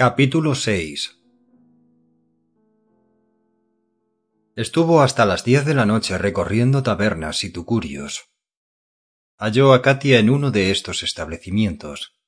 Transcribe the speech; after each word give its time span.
Capítulo 0.00 0.54
6 0.54 1.20
Estuvo 4.56 5.02
hasta 5.02 5.26
las 5.26 5.44
diez 5.44 5.66
de 5.66 5.74
la 5.74 5.84
noche 5.84 6.16
recorriendo 6.16 6.82
tabernas 6.82 7.44
y 7.44 7.50
tucurios. 7.50 8.30
Halló 9.36 9.74
a 9.74 9.82
Katia 9.82 10.18
en 10.18 10.30
uno 10.30 10.50
de 10.50 10.70
estos 10.70 11.02
establecimientos. 11.02 12.19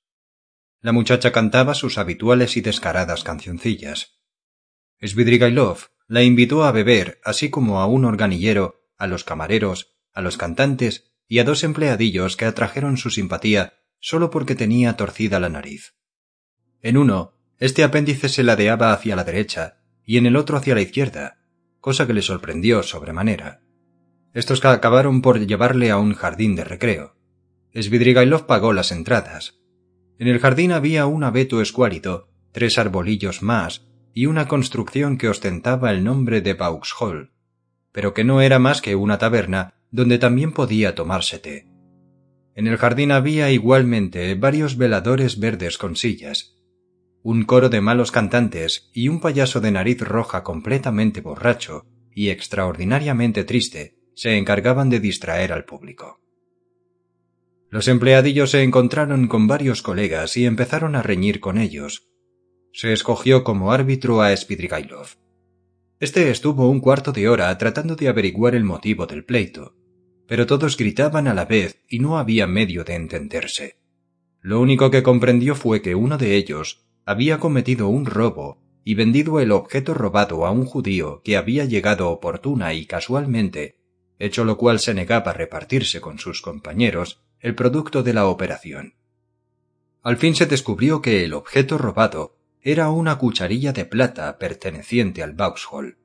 La 0.83 0.91
muchacha 0.91 1.31
cantaba 1.31 1.75
sus 1.75 1.97
habituales 1.97 2.57
y 2.57 2.61
descaradas 2.61 3.23
cancioncillas. 3.23 4.19
Svidrigailov 5.01 5.91
la 6.09 6.25
invitó 6.25 6.65
a 6.65 6.73
beber, 6.73 7.21
así 7.25 7.51
como 7.51 7.81
a 7.81 7.87
un 7.87 8.05
organillero, 8.05 8.85
a 8.99 9.07
los 9.07 9.23
camareros, 9.23 9.95
a 10.13 10.23
los 10.23 10.37
cantantes 10.37 11.13
y 11.29 11.39
a 11.39 11.45
dos 11.45 11.63
empleadillos 11.63 12.37
que 12.37 12.47
atrajeron 12.47 12.97
su 12.97 13.11
simpatía 13.11 13.75
solo 14.01 14.31
porque 14.31 14.57
tenía 14.57 14.97
torcida 14.97 15.39
la 15.39 15.49
nariz. 15.49 15.95
En 16.81 16.97
uno, 16.97 17.39
este 17.59 17.85
apéndice 17.85 18.29
se 18.29 18.43
ladeaba 18.43 18.93
hacia 18.93 19.15
la 19.15 19.23
derecha 19.23 19.85
y 20.05 20.19
en 20.19 20.27
el 20.27 20.35
otro 20.35 20.57
hacia 20.57 20.75
la 20.75 20.81
izquierda, 20.81 21.39
cosa 21.79 22.09
que 22.09 22.13
le 22.13 22.23
sorprendió 22.23 22.83
sobremanera. 22.83 23.63
Estos 24.35 24.65
acabaron 24.65 25.23
por 25.23 25.39
llevarle 25.39 25.93
a 25.93 25.99
un 25.99 26.15
jardín 26.15 26.57
de 26.57 26.65
recreo. 26.65 27.15
Svidrigailov 27.73 28.47
pagó 28.47 28.73
las 28.73 28.91
entradas. 28.91 29.62
En 30.23 30.29
el 30.29 30.39
jardín 30.39 30.71
había 30.71 31.07
un 31.07 31.25
abeto 31.25 31.61
escuálido, 31.61 32.29
tres 32.53 32.79
arbolillos 32.79 33.43
más 33.43 33.89
y 34.15 34.27
una 34.27 34.47
construcción 34.47 35.19
que 35.19 35.29
ostentaba 35.29 35.91
el 35.91 36.05
nombre 36.05 36.41
de 36.41 36.55
Vauxhall, 36.55 37.33
pero 37.91 38.15
que 38.15 38.23
no 38.23 38.41
era 38.41 38.61
más 38.61 38.81
que 38.81 38.95
una 38.95 39.19
taberna 39.19 39.75
donde 39.91 40.19
también 40.19 40.53
podía 40.53 40.95
tomarse 40.95 41.41
té. 41.41 41.67
En 42.55 42.69
el 42.69 42.77
jardín 42.77 43.11
había 43.11 43.51
igualmente 43.51 44.37
varios 44.37 44.77
veladores 44.77 45.41
verdes 45.41 45.77
con 45.77 45.97
sillas, 45.97 46.55
un 47.25 47.43
coro 47.43 47.69
de 47.69 47.81
malos 47.81 48.13
cantantes 48.13 48.93
y 48.95 49.09
un 49.09 49.19
payaso 49.19 49.61
de 49.61 49.73
nariz 49.73 50.03
roja 50.03 50.45
completamente 50.45 51.21
borracho 51.21 51.85
y 52.15 52.29
extraordinariamente 52.29 53.43
triste 53.43 53.97
se 54.15 54.39
encargaban 54.39 54.89
de 54.89 55.01
distraer 55.01 55.53
al 55.53 55.65
público. 55.65 56.22
Los 57.73 57.89
empleadillos 57.89 58.51
se 58.51 58.63
encontraron 58.63 59.29
con 59.29 59.47
varios 59.47 59.81
colegas 59.81 60.37
y 60.37 60.45
empezaron 60.45 60.95
a 60.95 61.01
reñir 61.01 61.41
con 61.41 61.57
ellos. 61.57 62.07
Se 62.75 62.93
escogió 62.93 63.45
como 63.45 63.73
árbitro 63.73 64.21
a 64.21 64.37
Spidrigailov. 64.37 65.17
Este 65.99 66.29
estuvo 66.29 66.69
un 66.69 66.81
cuarto 66.81 67.13
de 67.13 67.31
hora 67.31 67.57
tratando 67.57 67.97
de 67.97 68.09
averiguar 68.09 68.55
el 68.55 68.65
motivo 68.65 69.07
del 69.07 69.25
pleito, 69.25 69.75
pero 70.29 70.45
todos 70.45 70.77
gritaban 70.77 71.27
a 71.27 71.33
la 71.33 71.47
vez 71.47 71.83
y 71.89 72.01
no 72.01 72.19
había 72.19 72.47
medio 72.47 72.85
de 72.85 72.95
entenderse. 72.95 73.79
Lo 74.43 74.61
único 74.61 74.91
que 74.91 75.03
comprendió 75.03 75.55
fue 75.55 75.81
que 75.81 75.95
uno 75.95 76.19
de 76.19 76.37
ellos 76.37 76.85
había 77.07 77.41
cometido 77.41 77.89
un 77.89 78.05
robo 78.05 78.61
y 78.85 78.97
vendido 78.97 79.41
el 79.41 79.51
objeto 79.51 79.95
robado 79.95 80.45
a 80.45 80.51
un 80.51 80.67
judío 80.67 81.23
que 81.25 81.39
había 81.39 81.65
llegado 81.65 82.11
oportuna 82.11 82.75
y 82.75 82.85
casualmente, 82.85 83.79
hecho 84.19 84.45
lo 84.45 84.59
cual 84.59 84.79
se 84.79 84.93
negaba 84.93 85.31
a 85.31 85.35
repartirse 85.35 86.03
con 86.03 86.19
sus 86.19 86.43
compañeros 86.43 87.23
el 87.43 87.57
producto 87.57 88.05
de 88.05 88.15
la 88.15 88.27
operación. 88.27 88.95
Al 90.03 90.17
fin 90.17 90.35
se 90.37 90.47
descubrió 90.47 91.03
que 91.03 91.25
el 91.25 91.35
objeto 91.35 91.77
robado 91.77 92.37
era 92.61 92.91
una 92.91 93.19
cucharilla 93.19 93.73
de 93.73 93.85
plata 93.85 94.39
perteneciente 94.39 95.25
al 95.25 95.33
Vauxhall. 95.33 95.99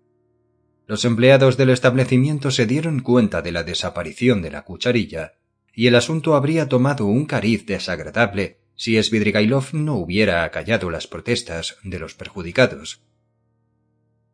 Los 0.87 1.05
empleados 1.05 1.55
del 1.55 1.69
establecimiento 1.69 2.49
se 2.49 2.65
dieron 2.65 3.01
cuenta 3.01 3.43
de 3.43 3.51
la 3.51 3.63
desaparición 3.63 4.41
de 4.41 4.49
la 4.49 4.63
cucharilla, 4.63 5.35
y 5.73 5.85
el 5.85 5.95
asunto 5.95 6.35
habría 6.35 6.67
tomado 6.67 7.05
un 7.05 7.27
cariz 7.27 7.67
desagradable 7.67 8.61
si 8.75 9.01
Svidrigailov 9.01 9.73
no 9.73 9.95
hubiera 9.95 10.43
acallado 10.43 10.89
las 10.89 11.05
protestas 11.05 11.77
de 11.83 11.99
los 11.99 12.15
perjudicados. 12.15 13.03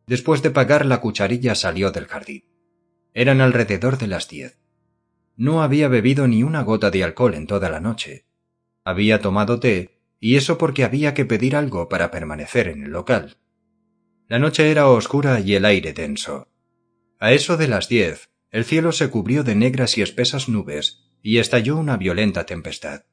Después 0.06 0.42
de 0.42 0.50
pagar 0.50 0.86
la 0.86 1.00
cucharilla 1.00 1.54
salió 1.54 1.90
del 1.90 2.06
jardín. 2.06 2.44
Eran 3.12 3.42
alrededor 3.42 3.98
de 3.98 4.06
las 4.06 4.28
diez. 4.28 4.63
No 5.36 5.62
había 5.62 5.88
bebido 5.88 6.28
ni 6.28 6.42
una 6.42 6.62
gota 6.62 6.90
de 6.90 7.02
alcohol 7.02 7.34
en 7.34 7.46
toda 7.46 7.70
la 7.70 7.80
noche. 7.80 8.26
Había 8.84 9.20
tomado 9.20 9.58
té, 9.60 9.98
y 10.20 10.36
eso 10.36 10.58
porque 10.58 10.84
había 10.84 11.14
que 11.14 11.24
pedir 11.24 11.56
algo 11.56 11.88
para 11.88 12.10
permanecer 12.10 12.68
en 12.68 12.84
el 12.84 12.90
local. 12.90 13.38
La 14.28 14.38
noche 14.38 14.70
era 14.70 14.88
oscura 14.88 15.40
y 15.40 15.54
el 15.54 15.64
aire 15.64 15.92
denso. 15.92 16.48
A 17.18 17.32
eso 17.32 17.56
de 17.56 17.68
las 17.68 17.88
diez, 17.88 18.30
el 18.50 18.64
cielo 18.64 18.92
se 18.92 19.10
cubrió 19.10 19.42
de 19.44 19.54
negras 19.54 19.98
y 19.98 20.02
espesas 20.02 20.48
nubes, 20.48 21.04
y 21.22 21.38
estalló 21.38 21.76
una 21.76 21.96
violenta 21.96 22.46
tempestad. 22.46 23.04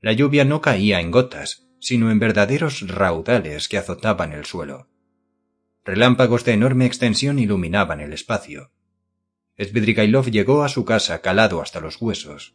La 0.00 0.12
lluvia 0.12 0.44
no 0.44 0.60
caía 0.60 1.00
en 1.00 1.10
gotas, 1.10 1.68
sino 1.78 2.10
en 2.10 2.18
verdaderos 2.18 2.86
raudales 2.88 3.68
que 3.68 3.78
azotaban 3.78 4.32
el 4.32 4.44
suelo. 4.44 4.88
Relámpagos 5.84 6.44
de 6.44 6.52
enorme 6.52 6.86
extensión 6.86 7.38
iluminaban 7.38 8.00
el 8.00 8.12
espacio. 8.12 8.72
Svidrigailov 9.62 10.30
llegó 10.30 10.64
a 10.64 10.68
su 10.68 10.84
casa 10.84 11.20
calado 11.20 11.60
hasta 11.60 11.80
los 11.80 12.00
huesos. 12.00 12.54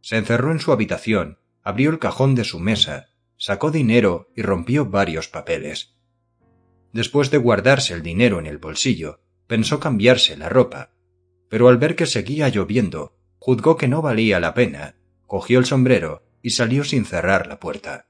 Se 0.00 0.16
encerró 0.16 0.50
en 0.50 0.58
su 0.58 0.72
habitación, 0.72 1.38
abrió 1.62 1.90
el 1.90 2.00
cajón 2.00 2.34
de 2.34 2.44
su 2.44 2.58
mesa, 2.58 3.06
sacó 3.36 3.70
dinero 3.70 4.30
y 4.34 4.42
rompió 4.42 4.86
varios 4.86 5.28
papeles. 5.28 5.94
Después 6.92 7.30
de 7.30 7.38
guardarse 7.38 7.94
el 7.94 8.02
dinero 8.02 8.38
en 8.38 8.46
el 8.46 8.58
bolsillo, 8.58 9.20
pensó 9.46 9.80
cambiarse 9.80 10.36
la 10.36 10.48
ropa, 10.48 10.90
pero 11.48 11.68
al 11.68 11.78
ver 11.78 11.94
que 11.94 12.06
seguía 12.06 12.48
lloviendo, 12.48 13.16
juzgó 13.38 13.76
que 13.76 13.88
no 13.88 14.02
valía 14.02 14.40
la 14.40 14.54
pena, 14.54 14.96
cogió 15.26 15.58
el 15.58 15.66
sombrero 15.66 16.24
y 16.42 16.50
salió 16.50 16.84
sin 16.84 17.04
cerrar 17.04 17.46
la 17.46 17.60
puerta. 17.60 18.08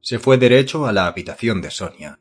Se 0.00 0.18
fue 0.18 0.36
derecho 0.36 0.86
a 0.86 0.92
la 0.92 1.06
habitación 1.06 1.62
de 1.62 1.70
Sonia. 1.70 2.20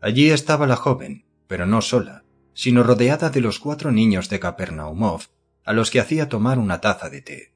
Allí 0.00 0.30
estaba 0.30 0.66
la 0.66 0.76
joven, 0.76 1.24
pero 1.46 1.66
no 1.66 1.80
sola, 1.80 2.24
sino 2.54 2.82
rodeada 2.82 3.30
de 3.30 3.40
los 3.40 3.58
cuatro 3.58 3.90
niños 3.92 4.28
de 4.28 4.40
Capernaumov, 4.40 5.22
a 5.64 5.72
los 5.72 5.90
que 5.90 6.00
hacía 6.00 6.28
tomar 6.28 6.58
una 6.58 6.80
taza 6.80 7.10
de 7.10 7.22
té. 7.22 7.52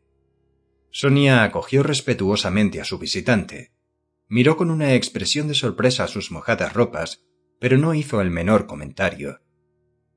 Sonia 0.91 1.43
acogió 1.43 1.83
respetuosamente 1.83 2.81
a 2.81 2.85
su 2.85 2.99
visitante. 2.99 3.73
Miró 4.29 4.57
con 4.57 4.71
una 4.71 4.95
expresión 4.95 5.49
de 5.49 5.55
sorpresa 5.55 6.07
sus 6.07 6.31
mojadas 6.31 6.73
ropas, 6.73 7.25
pero 7.59 7.79
no 7.79 7.95
hizo 7.95 8.21
el 8.21 8.31
menor 8.31 8.67
comentario. 8.67 9.41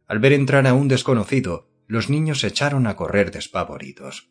Al 0.05 0.19
ver 0.19 0.33
entrar 0.33 0.67
a 0.67 0.73
un 0.73 0.87
desconocido, 0.87 1.69
los 1.87 2.09
niños 2.09 2.41
se 2.41 2.47
echaron 2.47 2.87
a 2.87 2.95
correr 2.95 3.31
despavoridos. 3.31 4.29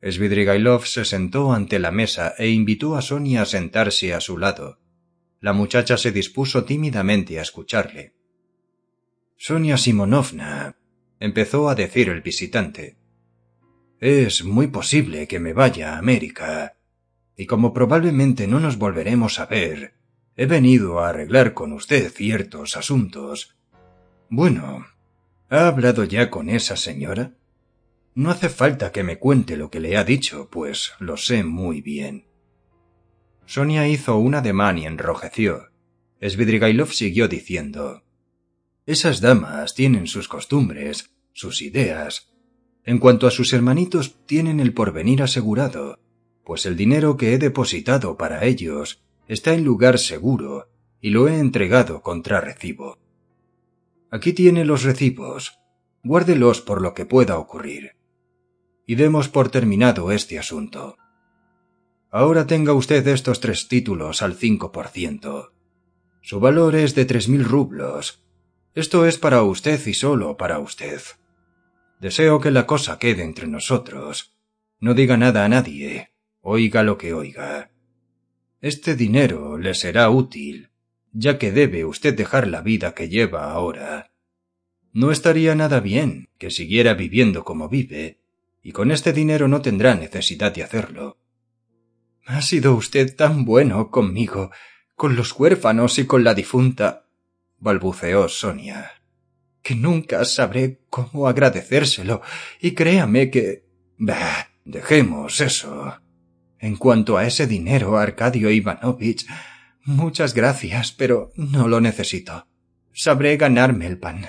Svidrigailov 0.00 0.86
se 0.86 1.04
sentó 1.04 1.52
ante 1.52 1.78
la 1.78 1.90
mesa 1.90 2.34
e 2.38 2.48
invitó 2.48 2.96
a 2.96 3.02
Sonia 3.02 3.42
a 3.42 3.46
sentarse 3.46 4.14
a 4.14 4.20
su 4.20 4.38
lado. 4.38 4.80
La 5.40 5.52
muchacha 5.52 5.96
se 5.96 6.12
dispuso 6.12 6.64
tímidamente 6.64 7.38
a 7.38 7.42
escucharle. 7.42 8.14
Sonia 9.46 9.76
Simonovna, 9.76 10.78
empezó 11.20 11.68
a 11.68 11.74
decir 11.74 12.08
el 12.08 12.22
visitante. 12.22 12.96
Es 14.00 14.42
muy 14.42 14.68
posible 14.68 15.28
que 15.28 15.38
me 15.38 15.52
vaya 15.52 15.92
a 15.92 15.98
América, 15.98 16.78
y 17.36 17.44
como 17.44 17.74
probablemente 17.74 18.46
no 18.46 18.58
nos 18.58 18.78
volveremos 18.78 19.38
a 19.40 19.44
ver, 19.44 19.96
he 20.34 20.46
venido 20.46 20.98
a 21.00 21.10
arreglar 21.10 21.52
con 21.52 21.74
usted 21.74 22.10
ciertos 22.10 22.78
asuntos. 22.78 23.54
Bueno, 24.30 24.86
¿ha 25.50 25.66
hablado 25.66 26.04
ya 26.04 26.30
con 26.30 26.48
esa 26.48 26.78
señora? 26.78 27.34
No 28.14 28.30
hace 28.30 28.48
falta 28.48 28.92
que 28.92 29.04
me 29.04 29.18
cuente 29.18 29.58
lo 29.58 29.70
que 29.70 29.80
le 29.80 29.98
ha 29.98 30.04
dicho, 30.04 30.48
pues 30.50 30.94
lo 31.00 31.18
sé 31.18 31.44
muy 31.44 31.82
bien. 31.82 32.28
Sonia 33.44 33.86
hizo 33.88 34.16
un 34.16 34.36
ademán 34.36 34.78
y 34.78 34.86
enrojeció. 34.86 35.68
Svidrigailov 36.22 36.94
siguió 36.94 37.28
diciendo 37.28 38.03
Esas 38.86 39.20
damas 39.20 39.74
tienen 39.74 40.06
sus 40.06 40.28
costumbres, 40.28 41.10
sus 41.32 41.62
ideas. 41.62 42.34
En 42.84 42.98
cuanto 42.98 43.26
a 43.26 43.30
sus 43.30 43.52
hermanitos, 43.52 44.16
tienen 44.26 44.60
el 44.60 44.74
porvenir 44.74 45.22
asegurado, 45.22 45.98
pues 46.44 46.66
el 46.66 46.76
dinero 46.76 47.16
que 47.16 47.32
he 47.32 47.38
depositado 47.38 48.18
para 48.18 48.44
ellos 48.44 49.02
está 49.26 49.54
en 49.54 49.64
lugar 49.64 49.98
seguro 49.98 50.68
y 51.00 51.10
lo 51.10 51.28
he 51.28 51.38
entregado 51.38 52.02
contra 52.02 52.40
recibo. 52.40 52.98
Aquí 54.10 54.32
tiene 54.32 54.64
los 54.64 54.84
recibos. 54.84 55.58
Guárdelos 56.02 56.60
por 56.60 56.82
lo 56.82 56.92
que 56.92 57.06
pueda 57.06 57.38
ocurrir. 57.38 57.96
Y 58.86 58.96
demos 58.96 59.28
por 59.28 59.48
terminado 59.48 60.12
este 60.12 60.38
asunto. 60.38 60.98
Ahora 62.10 62.46
tenga 62.46 62.74
usted 62.74 63.06
estos 63.08 63.40
tres 63.40 63.66
títulos 63.66 64.20
al 64.20 64.34
cinco 64.34 64.70
por 64.70 64.88
ciento. 64.88 65.54
Su 66.20 66.40
valor 66.40 66.76
es 66.76 66.94
de 66.94 67.06
tres 67.06 67.28
mil 67.28 67.44
rublos. 67.44 68.23
Esto 68.74 69.06
es 69.06 69.18
para 69.18 69.42
usted 69.42 69.84
y 69.86 69.94
solo 69.94 70.36
para 70.36 70.58
usted. 70.58 71.00
Deseo 72.00 72.40
que 72.40 72.50
la 72.50 72.66
cosa 72.66 72.98
quede 72.98 73.22
entre 73.22 73.46
nosotros. 73.46 74.34
No 74.80 74.94
diga 74.94 75.16
nada 75.16 75.44
a 75.44 75.48
nadie. 75.48 76.10
Oiga 76.40 76.82
lo 76.82 76.98
que 76.98 77.14
oiga. 77.14 77.70
Este 78.60 78.96
dinero 78.96 79.58
le 79.58 79.74
será 79.74 80.10
útil, 80.10 80.70
ya 81.12 81.38
que 81.38 81.52
debe 81.52 81.84
usted 81.84 82.16
dejar 82.16 82.48
la 82.48 82.62
vida 82.62 82.94
que 82.94 83.08
lleva 83.08 83.52
ahora. 83.52 84.10
No 84.92 85.12
estaría 85.12 85.54
nada 85.54 85.80
bien 85.80 86.30
que 86.38 86.50
siguiera 86.50 86.94
viviendo 86.94 87.44
como 87.44 87.68
vive, 87.68 88.18
y 88.62 88.72
con 88.72 88.90
este 88.90 89.12
dinero 89.12 89.46
no 89.46 89.62
tendrá 89.62 89.94
necesidad 89.94 90.52
de 90.52 90.64
hacerlo. 90.64 91.18
Ha 92.26 92.42
sido 92.42 92.74
usted 92.74 93.14
tan 93.14 93.44
bueno 93.44 93.90
conmigo, 93.90 94.50
con 94.96 95.14
los 95.14 95.32
huérfanos 95.38 95.98
y 95.98 96.06
con 96.06 96.24
la 96.24 96.34
difunta, 96.34 97.03
balbuceó 97.64 98.28
Sonia, 98.28 98.92
que 99.62 99.74
nunca 99.74 100.24
sabré 100.26 100.82
cómo 100.90 101.26
agradecérselo, 101.26 102.20
y 102.60 102.72
créame 102.72 103.30
que. 103.30 103.64
Bah, 103.96 104.50
dejemos 104.64 105.40
eso. 105.40 105.98
En 106.58 106.76
cuanto 106.76 107.16
a 107.16 107.26
ese 107.26 107.46
dinero, 107.46 107.96
Arcadio 107.96 108.50
Ivanovich, 108.50 109.26
muchas 109.84 110.34
gracias, 110.34 110.92
pero 110.92 111.32
no 111.36 111.66
lo 111.66 111.80
necesito. 111.80 112.46
Sabré 112.92 113.36
ganarme 113.36 113.86
el 113.86 113.98
pan. 113.98 114.26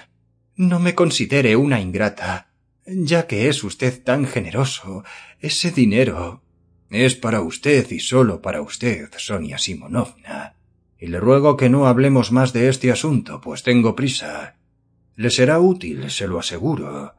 No 0.55 0.79
me 0.79 0.95
considere 0.95 1.55
una 1.57 1.81
ingrata, 1.81 2.53
ya 2.85 3.27
que 3.27 3.49
es 3.49 3.63
usted 3.63 4.01
tan 4.01 4.25
generoso. 4.25 5.03
Ese 5.39 5.71
dinero 5.71 6.41
es 6.89 7.15
para 7.15 7.41
usted 7.41 7.91
y 7.91 7.99
solo 7.99 8.41
para 8.41 8.61
usted, 8.61 9.09
Sonia 9.17 9.57
Simonovna. 9.57 10.54
Y 10.99 11.07
le 11.07 11.19
ruego 11.19 11.57
que 11.57 11.69
no 11.69 11.87
hablemos 11.87 12.31
más 12.31 12.53
de 12.53 12.69
este 12.69 12.91
asunto, 12.91 13.41
pues 13.41 13.63
tengo 13.63 13.95
prisa. 13.95 14.55
Le 15.15 15.29
será 15.29 15.59
útil, 15.59 16.09
se 16.09 16.27
lo 16.27 16.39
aseguro. 16.39 17.13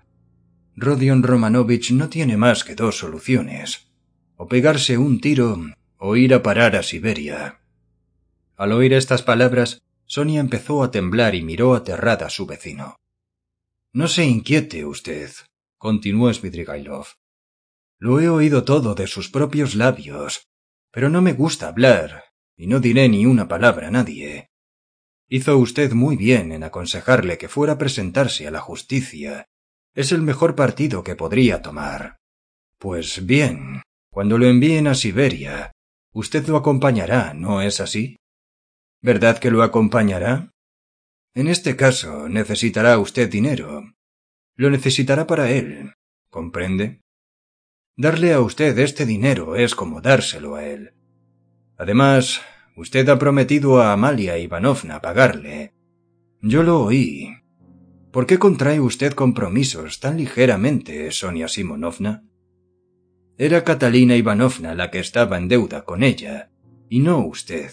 Rodion 0.74 1.22
Romanovich 1.22 1.92
no 1.92 2.08
tiene 2.08 2.36
más 2.36 2.64
que 2.64 2.74
dos 2.74 2.98
soluciones 2.98 3.86
o 4.36 4.46
pegarse 4.46 4.98
un 4.98 5.20
tiro 5.20 5.56
o 5.96 6.16
ir 6.16 6.34
a 6.34 6.42
parar 6.42 6.76
a 6.76 6.82
Siberia. 6.82 7.60
Al 8.56 8.72
oír 8.72 8.92
estas 8.92 9.22
palabras, 9.22 9.82
Sonia 10.04 10.40
empezó 10.40 10.82
a 10.82 10.90
temblar 10.90 11.34
y 11.34 11.42
miró 11.42 11.74
aterrada 11.74 12.26
a 12.26 12.30
su 12.30 12.46
vecino. 12.46 12.96
No 13.92 14.08
se 14.08 14.24
inquiete 14.24 14.84
usted, 14.84 15.30
continuó 15.78 16.32
Svidrigailov. 16.32 17.06
Lo 17.98 18.20
he 18.20 18.28
oído 18.28 18.64
todo 18.64 18.94
de 18.94 19.06
sus 19.06 19.30
propios 19.30 19.74
labios, 19.74 20.46
pero 20.90 21.08
no 21.08 21.22
me 21.22 21.32
gusta 21.32 21.68
hablar, 21.68 22.24
y 22.56 22.66
no 22.66 22.80
diré 22.80 23.08
ni 23.08 23.26
una 23.26 23.48
palabra 23.48 23.88
a 23.88 23.90
nadie. 23.90 24.48
Hizo 25.28 25.58
usted 25.58 25.92
muy 25.92 26.16
bien 26.16 26.52
en 26.52 26.62
aconsejarle 26.62 27.36
que 27.38 27.48
fuera 27.48 27.74
a 27.74 27.78
presentarse 27.78 28.46
a 28.46 28.50
la 28.50 28.60
justicia. 28.60 29.46
Es 29.94 30.12
el 30.12 30.22
mejor 30.22 30.54
partido 30.54 31.02
que 31.02 31.16
podría 31.16 31.62
tomar. 31.62 32.18
Pues 32.78 33.26
bien, 33.26 33.82
cuando 34.10 34.38
lo 34.38 34.46
envíen 34.46 34.86
a 34.86 34.94
Siberia, 34.94 35.72
usted 36.12 36.46
lo 36.46 36.56
acompañará, 36.56 37.34
¿no 37.34 37.60
es 37.60 37.80
así? 37.80 38.16
¿Verdad 39.02 39.38
que 39.38 39.50
lo 39.50 39.62
acompañará? 39.62 40.50
En 41.34 41.48
este 41.48 41.76
caso 41.76 42.28
necesitará 42.28 42.98
usted 42.98 43.30
dinero. 43.30 43.82
Lo 44.54 44.70
necesitará 44.70 45.26
para 45.26 45.50
él. 45.50 45.92
¿Comprende? 46.30 47.02
Darle 47.96 48.32
a 48.32 48.40
usted 48.40 48.78
este 48.78 49.04
dinero 49.04 49.56
es 49.56 49.74
como 49.74 50.00
dárselo 50.00 50.54
a 50.54 50.64
él. 50.64 50.95
Además, 51.78 52.40
usted 52.76 53.08
ha 53.08 53.18
prometido 53.18 53.80
a 53.80 53.92
Amalia 53.92 54.38
Ivanovna 54.38 55.00
pagarle. 55.00 55.72
Yo 56.40 56.62
lo 56.62 56.82
oí. 56.82 57.36
¿Por 58.10 58.26
qué 58.26 58.38
contrae 58.38 58.80
usted 58.80 59.12
compromisos 59.12 60.00
tan 60.00 60.16
ligeramente, 60.16 61.10
Sonia 61.10 61.48
Simonovna? 61.48 62.24
Era 63.38 63.64
Catalina 63.64 64.16
Ivanovna 64.16 64.74
la 64.74 64.90
que 64.90 64.98
estaba 64.98 65.36
en 65.36 65.48
deuda 65.48 65.84
con 65.84 66.02
ella, 66.02 66.50
y 66.88 67.00
no 67.00 67.26
usted. 67.26 67.72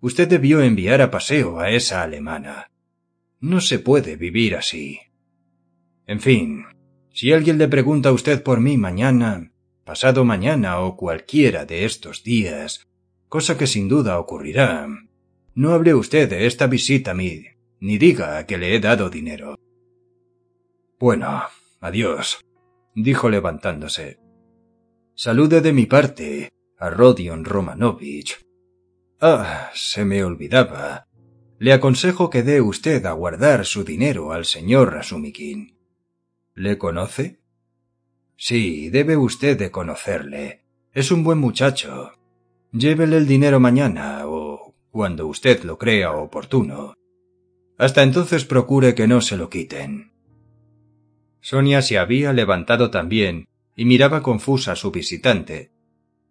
Usted 0.00 0.28
debió 0.28 0.62
enviar 0.62 1.02
a 1.02 1.10
paseo 1.10 1.58
a 1.58 1.70
esa 1.70 2.02
alemana. 2.02 2.70
No 3.40 3.60
se 3.60 3.80
puede 3.80 4.16
vivir 4.16 4.54
así. 4.54 5.00
En 6.06 6.20
fin, 6.20 6.66
si 7.12 7.32
alguien 7.32 7.58
le 7.58 7.66
pregunta 7.66 8.10
a 8.10 8.12
usted 8.12 8.44
por 8.44 8.60
mí 8.60 8.76
mañana, 8.76 9.52
pasado 9.84 10.24
mañana 10.24 10.78
o 10.80 10.96
cualquiera 10.96 11.64
de 11.64 11.84
estos 11.84 12.22
días, 12.22 12.87
cosa 13.28 13.56
que 13.58 13.66
sin 13.66 13.88
duda 13.88 14.18
ocurrirá, 14.18 14.86
no 15.54 15.72
hable 15.72 15.94
usted 15.94 16.28
de 16.28 16.46
esta 16.46 16.66
visita 16.66 17.12
a 17.12 17.14
mí, 17.14 17.44
ni 17.80 17.98
diga 17.98 18.46
que 18.46 18.58
le 18.58 18.74
he 18.74 18.80
dado 18.80 19.10
dinero. 19.10 19.58
Bueno, 20.98 21.42
adiós, 21.80 22.44
dijo 22.94 23.28
levantándose. 23.28 24.18
Salude 25.14 25.60
de 25.60 25.72
mi 25.72 25.86
parte 25.86 26.52
a 26.78 26.90
Rodion 26.90 27.44
Romanovich. 27.44 28.46
Ah, 29.20 29.70
se 29.74 30.04
me 30.04 30.22
olvidaba. 30.22 31.08
Le 31.58 31.72
aconsejo 31.72 32.30
que 32.30 32.44
dé 32.44 32.60
usted 32.60 33.04
a 33.04 33.12
guardar 33.12 33.66
su 33.66 33.82
dinero 33.82 34.32
al 34.32 34.44
señor 34.44 34.92
Rasumikin. 34.92 35.76
¿Le 36.54 36.78
conoce? 36.78 37.40
Sí, 38.36 38.90
debe 38.90 39.16
usted 39.16 39.58
de 39.58 39.72
conocerle. 39.72 40.64
Es 40.92 41.10
un 41.10 41.24
buen 41.24 41.38
muchacho. 41.38 42.17
Llévele 42.72 43.16
el 43.16 43.26
dinero 43.26 43.60
mañana 43.60 44.22
o 44.26 44.74
cuando 44.90 45.26
usted 45.26 45.62
lo 45.64 45.78
crea 45.78 46.12
oportuno. 46.12 46.94
Hasta 47.78 48.02
entonces 48.02 48.44
procure 48.44 48.94
que 48.94 49.06
no 49.06 49.20
se 49.20 49.36
lo 49.36 49.48
quiten. 49.48 50.12
Sonia 51.40 51.80
se 51.82 51.98
había 51.98 52.32
levantado 52.32 52.90
también 52.90 53.46
y 53.74 53.84
miraba 53.84 54.22
confusa 54.22 54.72
a 54.72 54.76
su 54.76 54.90
visitante. 54.90 55.70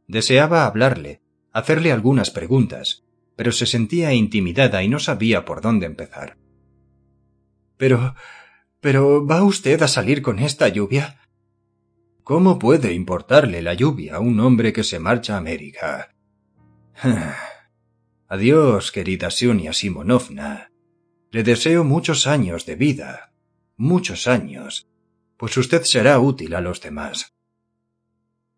Deseaba 0.08 0.66
hablarle, 0.66 1.22
hacerle 1.54 1.92
algunas 1.92 2.30
preguntas, 2.30 3.04
pero 3.36 3.52
se 3.52 3.66
sentía 3.66 4.14
intimidada 4.14 4.84
y 4.84 4.90
no 4.90 5.00
sabía 5.00 5.46
por 5.46 5.62
dónde 5.62 5.86
empezar. 5.86 6.38
Pero. 7.78 8.16
pero. 8.80 9.26
¿va 9.26 9.44
usted 9.44 9.82
a 9.82 9.88
salir 9.88 10.22
con 10.22 10.40
esta 10.40 10.68
lluvia? 10.68 11.22
¿Cómo 12.24 12.60
puede 12.60 12.94
importarle 12.94 13.62
la 13.62 13.74
lluvia 13.74 14.16
a 14.16 14.20
un 14.20 14.40
hombre 14.40 14.74
que 14.74 14.84
se 14.84 15.00
marcha 15.00 15.36
a 15.36 15.38
América? 15.38 16.17
Adiós, 18.28 18.92
querida 18.92 19.30
Sonia 19.30 19.74
Simonovna. 19.74 20.72
Le 21.32 21.44
deseo 21.44 21.84
muchos 21.84 22.26
años 22.26 22.66
de 22.66 22.76
vida, 22.76 23.34
muchos 23.76 24.28
años, 24.28 24.88
pues 25.38 25.56
usted 25.58 25.84
será 25.84 26.20
útil 26.20 26.56
a 26.56 26.62
los 26.62 26.82
demás. 26.82 27.36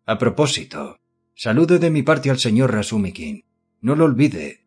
A 0.06 0.16
propósito, 0.16 0.96
salude 1.34 1.78
de 1.78 1.90
mi 1.90 2.02
parte 2.02 2.30
al 2.30 2.38
señor 2.38 2.72
Rasumikin. 2.72 3.44
No 3.82 3.94
lo 3.94 4.06
olvide. 4.06 4.66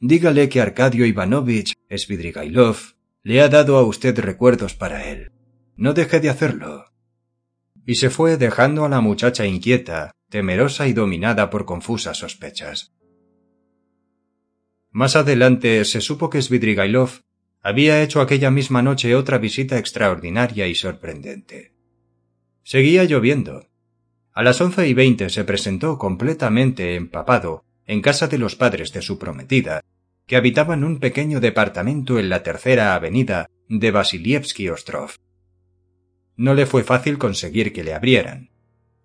Dígale 0.00 0.48
que 0.48 0.60
Arcadio 0.60 1.04
Ivanovich 1.04 1.74
Svidrigailov 1.90 2.94
le 3.22 3.40
ha 3.42 3.48
dado 3.48 3.76
a 3.76 3.82
usted 3.82 4.18
recuerdos 4.18 4.74
para 4.74 5.08
él. 5.08 5.30
No 5.76 5.92
deje 5.92 6.20
de 6.20 6.30
hacerlo. 6.30 6.86
Y 7.84 7.96
se 7.96 8.10
fue 8.10 8.36
dejando 8.36 8.84
a 8.84 8.88
la 8.88 9.00
muchacha 9.00 9.46
inquieta, 9.46 10.12
temerosa 10.30 10.86
y 10.86 10.92
dominada 10.92 11.50
por 11.50 11.66
confusas 11.66 12.18
sospechas. 12.18 12.92
Más 14.92 15.16
adelante 15.16 15.84
se 15.84 16.00
supo 16.00 16.30
que 16.30 16.42
Svidrigailov 16.42 17.22
había 17.62 18.02
hecho 18.02 18.20
aquella 18.20 18.50
misma 18.50 18.82
noche 18.82 19.14
otra 19.14 19.38
visita 19.38 19.78
extraordinaria 19.78 20.66
y 20.66 20.74
sorprendente. 20.74 21.72
Seguía 22.62 23.04
lloviendo, 23.04 23.68
a 24.34 24.42
las 24.42 24.60
once 24.60 24.88
y 24.88 24.94
veinte 24.94 25.28
se 25.28 25.44
presentó 25.44 25.98
completamente 25.98 26.94
empapado 26.94 27.64
en 27.86 28.00
casa 28.00 28.28
de 28.28 28.38
los 28.38 28.56
padres 28.56 28.92
de 28.92 29.02
su 29.02 29.18
prometida, 29.18 29.82
que 30.26 30.36
habitaban 30.36 30.84
un 30.84 31.00
pequeño 31.00 31.40
departamento 31.40 32.18
en 32.18 32.30
la 32.30 32.42
tercera 32.42 32.94
avenida 32.94 33.50
de 33.68 33.90
Vasilievsky 33.90 34.70
Ostrov. 34.70 35.12
No 36.36 36.54
le 36.54 36.64
fue 36.64 36.82
fácil 36.82 37.18
conseguir 37.18 37.72
que 37.72 37.84
le 37.84 37.92
abrieran. 37.92 38.50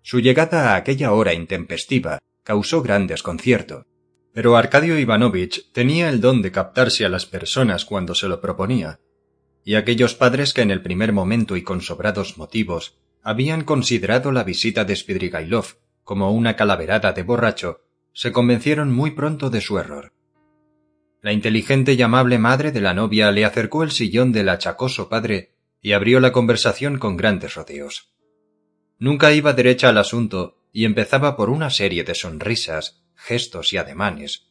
Su 0.00 0.20
llegada 0.20 0.72
a 0.72 0.76
aquella 0.76 1.12
hora 1.12 1.34
intempestiva 1.34 2.20
causó 2.42 2.80
gran 2.82 3.06
desconcierto, 3.06 3.84
pero 4.38 4.56
Arcadio 4.56 4.96
Ivanovich 4.96 5.72
tenía 5.72 6.08
el 6.08 6.20
don 6.20 6.42
de 6.42 6.52
captarse 6.52 7.04
a 7.04 7.08
las 7.08 7.26
personas 7.26 7.84
cuando 7.84 8.14
se 8.14 8.28
lo 8.28 8.40
proponía, 8.40 9.00
y 9.64 9.74
aquellos 9.74 10.14
padres 10.14 10.54
que 10.54 10.62
en 10.62 10.70
el 10.70 10.80
primer 10.80 11.12
momento 11.12 11.56
y 11.56 11.62
con 11.62 11.80
sobrados 11.80 12.38
motivos 12.38 13.00
habían 13.20 13.64
considerado 13.64 14.30
la 14.30 14.44
visita 14.44 14.84
de 14.84 14.94
Svidrigailov 14.94 15.78
como 16.04 16.30
una 16.30 16.54
calaverada 16.54 17.12
de 17.12 17.24
borracho, 17.24 17.80
se 18.12 18.30
convencieron 18.30 18.92
muy 18.92 19.10
pronto 19.10 19.50
de 19.50 19.60
su 19.60 19.76
error. 19.76 20.12
La 21.20 21.32
inteligente 21.32 21.94
y 21.94 22.02
amable 22.02 22.38
madre 22.38 22.70
de 22.70 22.80
la 22.80 22.94
novia 22.94 23.32
le 23.32 23.44
acercó 23.44 23.82
el 23.82 23.90
sillón 23.90 24.30
del 24.30 24.50
achacoso 24.50 25.08
padre 25.08 25.56
y 25.82 25.94
abrió 25.94 26.20
la 26.20 26.30
conversación 26.30 27.00
con 27.00 27.16
grandes 27.16 27.56
rodeos. 27.56 28.12
Nunca 29.00 29.32
iba 29.32 29.52
derecha 29.52 29.88
al 29.88 29.98
asunto 29.98 30.60
y 30.72 30.84
empezaba 30.84 31.36
por 31.36 31.50
una 31.50 31.70
serie 31.70 32.04
de 32.04 32.14
sonrisas, 32.14 33.02
gestos 33.18 33.72
y 33.72 33.76
ademanes. 33.76 34.46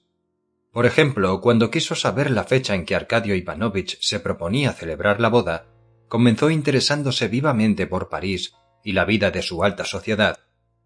Por 0.71 0.85
ejemplo, 0.85 1.41
cuando 1.41 1.71
quiso 1.71 1.95
saber 1.95 2.29
la 2.29 2.43
fecha 2.43 2.75
en 2.75 2.85
que 2.85 2.95
Arcadio 2.95 3.33
Ivanovich 3.33 3.97
se 4.01 4.19
proponía 4.19 4.73
celebrar 4.73 5.19
la 5.19 5.29
boda, 5.29 5.65
comenzó 6.07 6.51
interesándose 6.51 7.27
vivamente 7.27 7.87
por 7.87 8.09
París 8.09 8.53
y 8.83 8.91
la 8.91 9.05
vida 9.05 9.31
de 9.31 9.41
su 9.41 9.63
alta 9.63 9.85
sociedad, 9.85 10.39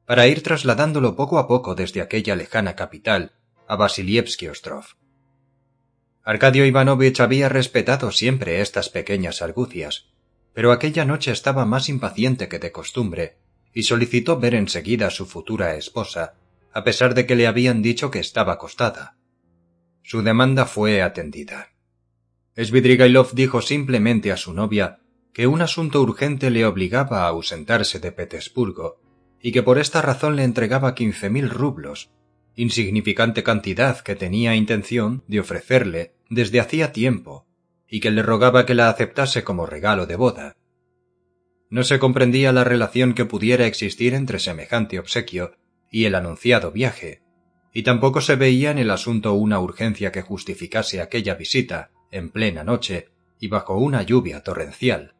para 0.05 0.27
ir 0.27 0.43
trasladándolo 0.43 1.15
poco 1.15 1.39
a 1.39 1.47
poco 1.47 1.75
desde 1.75 2.01
aquella 2.01 2.35
lejana 2.35 2.75
capital 2.75 3.33
a 3.67 3.75
Vasilievsky 3.75 4.47
Ostrov. 4.47 4.85
Arcadio 6.23 6.65
Ivanovich 6.65 7.19
había 7.19 7.49
respetado 7.49 8.11
siempre 8.11 8.61
estas 8.61 8.89
pequeñas 8.89 9.41
argucias, 9.41 10.07
pero 10.53 10.71
aquella 10.71 11.05
noche 11.05 11.31
estaba 11.31 11.65
más 11.65 11.89
impaciente 11.89 12.47
que 12.47 12.59
de 12.59 12.71
costumbre 12.71 13.37
y 13.73 13.83
solicitó 13.83 14.39
ver 14.39 14.55
enseguida 14.55 15.07
a 15.07 15.11
su 15.11 15.25
futura 15.25 15.75
esposa, 15.75 16.35
a 16.73 16.83
pesar 16.83 17.13
de 17.13 17.25
que 17.25 17.35
le 17.35 17.47
habían 17.47 17.81
dicho 17.81 18.11
que 18.11 18.19
estaba 18.19 18.53
acostada. 18.53 19.17
Su 20.03 20.21
demanda 20.21 20.65
fue 20.65 21.01
atendida. 21.01 21.69
Svidrigailov 22.55 23.33
dijo 23.33 23.61
simplemente 23.61 24.31
a 24.31 24.37
su 24.37 24.53
novia 24.53 24.99
que 25.33 25.47
un 25.47 25.61
asunto 25.61 26.01
urgente 26.01 26.49
le 26.49 26.65
obligaba 26.65 27.23
a 27.23 27.27
ausentarse 27.27 27.99
de 27.99 28.11
Petersburgo 28.11 28.99
y 29.41 29.51
que 29.51 29.63
por 29.63 29.79
esta 29.79 30.01
razón 30.01 30.35
le 30.35 30.43
entregaba 30.43 30.93
quince 30.93 31.29
mil 31.29 31.49
rublos, 31.49 32.11
insignificante 32.55 33.43
cantidad 33.43 33.99
que 34.01 34.15
tenía 34.15 34.55
intención 34.55 35.23
de 35.27 35.39
ofrecerle 35.39 36.13
desde 36.29 36.59
hacía 36.59 36.91
tiempo 36.91 37.47
y 37.87 37.99
que 37.99 38.11
le 38.11 38.23
rogaba 38.23 38.65
que 38.65 38.75
la 38.75 38.89
aceptase 38.89 39.43
como 39.43 39.65
regalo 39.65 40.05
de 40.05 40.15
boda. 40.15 40.55
No 41.69 41.83
se 41.83 41.99
comprendía 41.99 42.51
la 42.51 42.63
relación 42.63 43.13
que 43.13 43.25
pudiera 43.25 43.65
existir 43.65 44.13
entre 44.13 44.39
semejante 44.39 44.99
obsequio 44.99 45.53
y 45.91 46.05
el 46.05 46.15
anunciado 46.15 46.71
viaje, 46.71 47.21
y 47.73 47.83
tampoco 47.83 48.21
se 48.21 48.35
veía 48.35 48.71
en 48.71 48.79
el 48.79 48.89
asunto 48.89 49.33
una 49.33 49.59
urgencia 49.59 50.11
que 50.11 50.21
justificase 50.21 51.01
aquella 51.01 51.35
visita 51.35 51.91
en 52.09 52.29
plena 52.29 52.63
noche 52.63 53.09
y 53.39 53.47
bajo 53.47 53.77
una 53.77 54.01
lluvia 54.01 54.41
torrencial. 54.41 55.13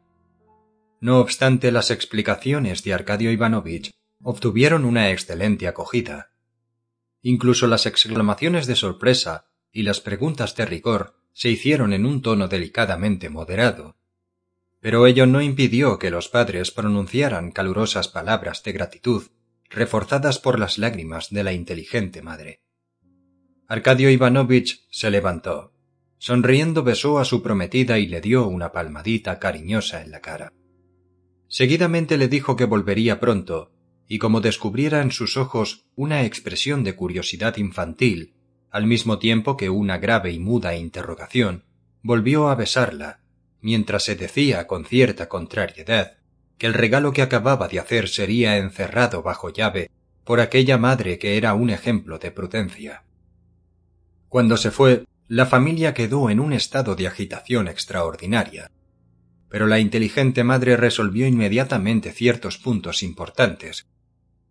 No 1.00 1.20
obstante, 1.20 1.72
las 1.72 1.90
explicaciones 1.90 2.82
de 2.84 2.94
Arcadio 2.94 3.30
Ivanovich 3.30 3.90
obtuvieron 4.22 4.84
una 4.84 5.10
excelente 5.10 5.66
acogida. 5.66 6.30
Incluso 7.22 7.66
las 7.66 7.86
exclamaciones 7.86 8.66
de 8.66 8.76
sorpresa 8.76 9.46
y 9.72 9.82
las 9.82 10.00
preguntas 10.00 10.54
de 10.54 10.64
rigor 10.66 11.16
se 11.32 11.48
hicieron 11.48 11.92
en 11.92 12.06
un 12.06 12.22
tono 12.22 12.48
delicadamente 12.48 13.30
moderado. 13.30 13.96
Pero 14.80 15.06
ello 15.06 15.26
no 15.26 15.40
impidió 15.40 15.98
que 15.98 16.10
los 16.10 16.28
padres 16.28 16.70
pronunciaran 16.70 17.52
calurosas 17.52 18.08
palabras 18.08 18.62
de 18.62 18.72
gratitud, 18.72 19.24
reforzadas 19.72 20.38
por 20.38 20.58
las 20.58 20.78
lágrimas 20.78 21.30
de 21.30 21.44
la 21.44 21.52
inteligente 21.52 22.22
madre. 22.22 22.60
Arcadio 23.68 24.10
Ivanovich 24.10 24.86
se 24.90 25.10
levantó. 25.10 25.72
Sonriendo 26.18 26.82
besó 26.82 27.18
a 27.18 27.24
su 27.24 27.42
prometida 27.42 27.98
y 27.98 28.06
le 28.06 28.20
dio 28.20 28.46
una 28.46 28.70
palmadita 28.70 29.38
cariñosa 29.38 30.02
en 30.02 30.10
la 30.10 30.20
cara. 30.20 30.52
Seguidamente 31.48 32.16
le 32.16 32.28
dijo 32.28 32.54
que 32.54 32.64
volvería 32.64 33.18
pronto, 33.18 33.72
y 34.06 34.18
como 34.18 34.40
descubriera 34.40 35.00
en 35.02 35.10
sus 35.10 35.36
ojos 35.36 35.86
una 35.96 36.24
expresión 36.24 36.84
de 36.84 36.94
curiosidad 36.94 37.56
infantil, 37.56 38.34
al 38.70 38.86
mismo 38.86 39.18
tiempo 39.18 39.56
que 39.56 39.68
una 39.68 39.98
grave 39.98 40.32
y 40.32 40.38
muda 40.38 40.76
interrogación, 40.76 41.64
volvió 42.02 42.48
a 42.48 42.54
besarla, 42.54 43.20
mientras 43.60 44.04
se 44.04 44.16
decía 44.16 44.66
con 44.66 44.84
cierta 44.84 45.28
contrariedad 45.28 46.21
que 46.62 46.68
el 46.68 46.74
regalo 46.74 47.12
que 47.12 47.22
acababa 47.22 47.66
de 47.66 47.80
hacer 47.80 48.06
sería 48.08 48.56
encerrado 48.56 49.24
bajo 49.24 49.50
llave 49.50 49.90
por 50.22 50.38
aquella 50.38 50.78
madre 50.78 51.18
que 51.18 51.36
era 51.36 51.54
un 51.54 51.70
ejemplo 51.70 52.20
de 52.20 52.30
prudencia. 52.30 53.02
Cuando 54.28 54.56
se 54.56 54.70
fue, 54.70 55.04
la 55.26 55.46
familia 55.46 55.92
quedó 55.92 56.30
en 56.30 56.38
un 56.38 56.52
estado 56.52 56.94
de 56.94 57.08
agitación 57.08 57.66
extraordinaria, 57.66 58.70
pero 59.48 59.66
la 59.66 59.80
inteligente 59.80 60.44
madre 60.44 60.76
resolvió 60.76 61.26
inmediatamente 61.26 62.12
ciertos 62.12 62.58
puntos 62.58 63.02
importantes 63.02 63.88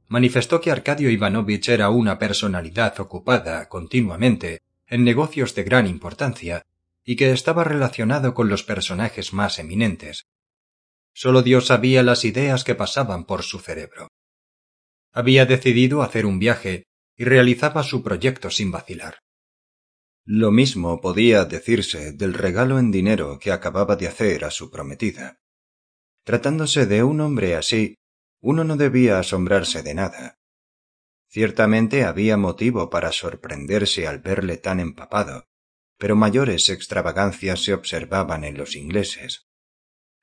manifestó 0.09 0.59
que 0.59 0.71
Arcadio 0.71 1.09
Ivanovich 1.09 1.69
era 1.69 1.89
una 1.89 2.19
personalidad 2.19 2.99
ocupada 2.99 3.69
continuamente 3.69 4.59
en 4.87 5.05
negocios 5.05 5.55
de 5.55 5.63
gran 5.63 5.87
importancia 5.87 6.63
y 7.05 7.15
que 7.15 7.31
estaba 7.31 7.63
relacionado 7.63 8.33
con 8.33 8.49
los 8.49 8.63
personajes 8.63 9.31
más 9.31 9.57
eminentes. 9.57 10.25
Solo 11.13 11.41
Dios 11.41 11.67
sabía 11.67 12.03
las 12.03 12.25
ideas 12.25 12.63
que 12.63 12.75
pasaban 12.75 13.25
por 13.25 13.43
su 13.43 13.59
cerebro. 13.59 14.07
Había 15.11 15.45
decidido 15.45 16.01
hacer 16.01 16.25
un 16.25 16.39
viaje 16.39 16.85
y 17.17 17.25
realizaba 17.25 17.83
su 17.83 18.01
proyecto 18.01 18.49
sin 18.49 18.71
vacilar. 18.71 19.19
Lo 20.23 20.51
mismo 20.51 21.01
podía 21.01 21.45
decirse 21.45 22.13
del 22.13 22.33
regalo 22.33 22.79
en 22.79 22.91
dinero 22.91 23.39
que 23.39 23.51
acababa 23.51 23.95
de 23.95 24.07
hacer 24.07 24.45
a 24.45 24.51
su 24.51 24.71
prometida. 24.71 25.39
Tratándose 26.23 26.85
de 26.85 27.03
un 27.03 27.21
hombre 27.21 27.55
así, 27.55 27.95
uno 28.39 28.63
no 28.63 28.77
debía 28.77 29.19
asombrarse 29.19 29.83
de 29.83 29.93
nada. 29.93 30.39
Ciertamente 31.27 32.03
había 32.03 32.37
motivo 32.37 32.89
para 32.89 33.11
sorprenderse 33.11 34.07
al 34.07 34.19
verle 34.19 34.57
tan 34.57 34.79
empapado, 34.79 35.45
pero 35.97 36.15
mayores 36.15 36.69
extravagancias 36.69 37.63
se 37.63 37.73
observaban 37.73 38.43
en 38.43 38.57
los 38.57 38.75
ingleses. 38.75 39.47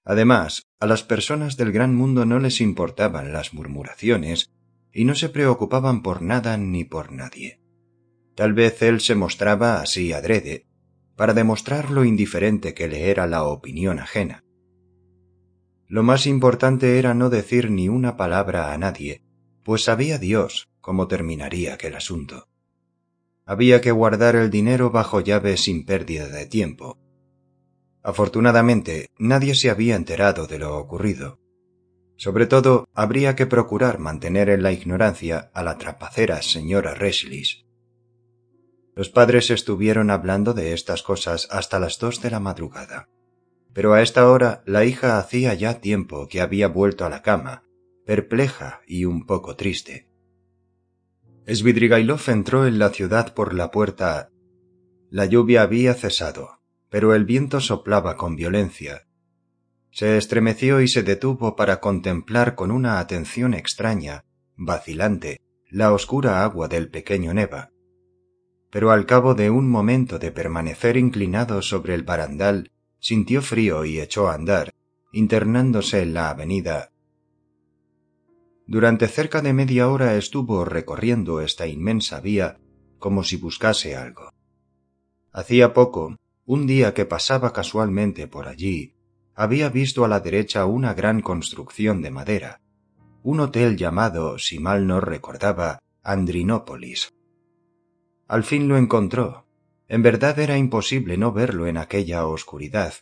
Además, 0.09 0.67
a 0.81 0.87
las 0.87 1.03
personas 1.03 1.59
del 1.59 1.71
gran 1.71 1.95
mundo 1.95 2.25
no 2.25 2.39
les 2.39 2.63
importaban 2.63 3.31
las 3.31 3.53
murmuraciones 3.53 4.51
y 4.91 5.05
no 5.05 5.15
se 5.15 5.29
preocupaban 5.29 6.03
por 6.03 6.23
nada 6.23 6.57
ni 6.57 6.85
por 6.85 7.13
nadie. 7.13 7.61
Tal 8.35 8.55
vez 8.55 8.81
él 8.81 9.03
se 9.03 9.15
mostraba 9.15 9.83
así 9.83 10.15
adrede, 10.15 10.65
para 11.15 11.35
demostrar 11.35 11.91
lo 11.91 12.07
indiferente 12.07 12.73
que 12.73 12.89
le 12.89 13.11
era 13.11 13.27
la 13.27 13.45
opinión 13.45 13.99
ajena. 13.99 14.45
Lo 15.87 16.03
más 16.03 16.27
importante 16.27 16.99
era 16.99 17.13
no 17.13 17.29
decir 17.29 17.71
ni 17.71 17.91
una 17.91 18.17
palabra 18.17 18.73
a 18.73 18.79
nadie, 18.79 19.21
pues 19.63 19.85
sabía 19.85 20.17
Dios 20.17 20.71
cómo 20.81 21.07
terminaría 21.07 21.75
aquel 21.75 21.95
asunto. 21.95 22.49
Había 23.45 23.83
que 23.83 23.91
guardar 23.91 24.37
el 24.37 24.49
dinero 24.49 24.91
bajo 24.91 25.21
llave 25.21 25.59
sin 25.59 25.85
pérdida 25.85 26.29
de 26.29 26.47
tiempo. 26.47 26.99
Afortunadamente, 28.03 29.11
nadie 29.19 29.55
se 29.55 29.71
había 29.71 29.97
enterado 29.97 30.47
de 30.47 30.59
lo 30.59 30.77
ocurrido. 30.77 31.39
Sobre 32.17 32.47
todo, 32.47 32.89
habría 32.95 33.37
que 33.37 33.47
procurar 33.47 33.99
mantener 33.99 34.49
en 34.49 34.63
la 34.63 34.73
ignorancia 34.73 35.51
a 35.55 35.63
la 35.63 35.79
trapacera 35.79 36.43
señora 36.43 36.95
Reslis. 36.95 37.65
Los 38.95 39.09
padres 39.09 39.51
estuvieron 39.51 40.11
hablando 40.11 40.55
de 40.55 40.73
estas 40.73 41.03
cosas 41.03 41.47
hasta 41.51 41.79
las 41.79 41.99
dos 41.99 42.21
de 42.21 42.31
la 42.31 42.41
madrugada 42.41 43.09
pero 43.79 43.93
a 43.93 44.03
esta 44.03 44.29
hora 44.29 44.63
la 44.67 44.85
hija 44.85 45.21
hacía 45.21 45.55
ya 45.55 45.81
tiempo 45.81 46.27
que 46.27 46.41
había 46.41 46.67
vuelto 46.67 47.05
a 47.05 47.11
la 47.11 47.23
cama, 47.23 47.63
perpleja 48.05 48.81
y 48.89 49.05
un 49.05 49.25
poco 49.25 49.55
triste. 49.55 50.09
Svidrigailov 51.47 52.29
entró 52.29 52.67
en 52.67 52.81
la 52.81 52.91
ciudad 52.91 53.35
por 53.35 53.55
la 53.55 53.71
puerta. 53.71 54.31
La 55.11 55.27
lluvia 55.27 55.63
había 55.63 55.95
cesado, 55.95 56.58
pero 56.91 57.15
el 57.15 57.25
viento 57.25 57.61
soplaba 57.61 58.17
con 58.17 58.37
violencia. 58.37 59.07
Se 59.91 60.17
estremeció 60.17 60.81
y 60.81 60.89
se 60.89 61.03
detuvo 61.03 61.57
para 61.57 61.81
contemplar 61.81 62.55
con 62.55 62.71
una 62.71 62.99
atención 62.99 63.55
extraña, 63.55 64.25
vacilante, 64.57 65.41
la 65.71 65.93
oscura 65.93 66.45
agua 66.45 66.69
del 66.69 66.89
pequeño 66.89 67.35
Neva. 67.35 67.71
Pero 68.71 68.91
al 68.91 69.07
cabo 69.07 69.35
de 69.35 69.51
un 69.51 69.69
momento 69.69 70.19
de 70.19 70.31
permanecer 70.31 70.97
inclinado 70.97 71.63
sobre 71.63 71.95
el 71.95 72.03
barandal, 72.03 72.71
sintió 73.01 73.43
frío 73.43 73.85
y 73.85 74.01
echó 74.01 74.29
a 74.29 74.35
andar, 74.35 74.75
internándose 75.13 76.03
en 76.03 76.15
la 76.15 76.31
avenida. 76.31 76.91
Durante 78.67 79.09
cerca 79.09 79.41
de 79.41 79.55
media 79.55 79.89
hora 79.89 80.17
estuvo 80.17 80.65
recorriendo 80.65 81.41
esta 81.41 81.67
inmensa 81.67 82.21
vía 82.21 82.59
como 82.99 83.25
si 83.25 83.37
buscase 83.37 83.97
algo. 83.97 84.31
Hacía 85.33 85.73
poco, 85.73 86.17
un 86.49 86.67
día 86.67 86.95
que 86.95 87.05
pasaba 87.05 87.53
casualmente 87.53 88.27
por 88.27 88.49
allí, 88.49 88.95
había 89.35 89.69
visto 89.69 90.07
a 90.07 90.09
la 90.09 90.21
derecha 90.21 90.65
una 90.65 90.95
gran 90.95 91.21
construcción 91.21 92.01
de 92.01 92.11
madera, 92.11 92.63
un 93.23 93.41
hotel 93.41 93.77
llamado, 93.77 94.39
si 94.39 94.59
mal 94.59 94.87
no 94.87 94.99
recordaba, 94.99 95.83
Andrinópolis. 96.03 97.13
Al 98.29 98.45
fin 98.45 98.67
lo 98.67 98.79
encontró, 98.79 99.47
en 99.89 100.03
verdad 100.03 100.39
era 100.39 100.57
imposible 100.57 101.19
no 101.19 101.33
verlo 101.33 101.67
en 101.67 101.77
aquella 101.77 102.27
oscuridad. 102.27 102.95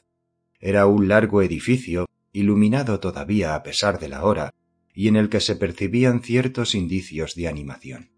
Era 0.59 0.87
un 0.87 1.07
largo 1.07 1.41
edificio, 1.41 2.09
iluminado 2.33 2.99
todavía 2.99 3.55
a 3.55 3.63
pesar 3.63 4.01
de 4.01 4.09
la 4.09 4.25
hora, 4.25 4.55
y 4.93 5.07
en 5.07 5.15
el 5.15 5.29
que 5.29 5.39
se 5.39 5.55
percibían 5.55 6.21
ciertos 6.21 6.75
indicios 6.75 7.37
de 7.37 7.47
animación. 7.47 8.11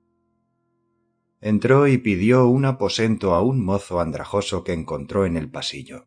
Entró 1.41 1.87
y 1.87 1.99
pidió 1.99 2.47
un 2.47 2.65
aposento 2.65 3.35
a 3.35 3.43
un 3.43 3.65
mozo 3.65 4.01
andrajoso 4.01 4.65
que 4.65 4.73
encontró 4.73 5.25
en 5.25 5.37
el 5.37 5.51
pasillo. 5.51 6.07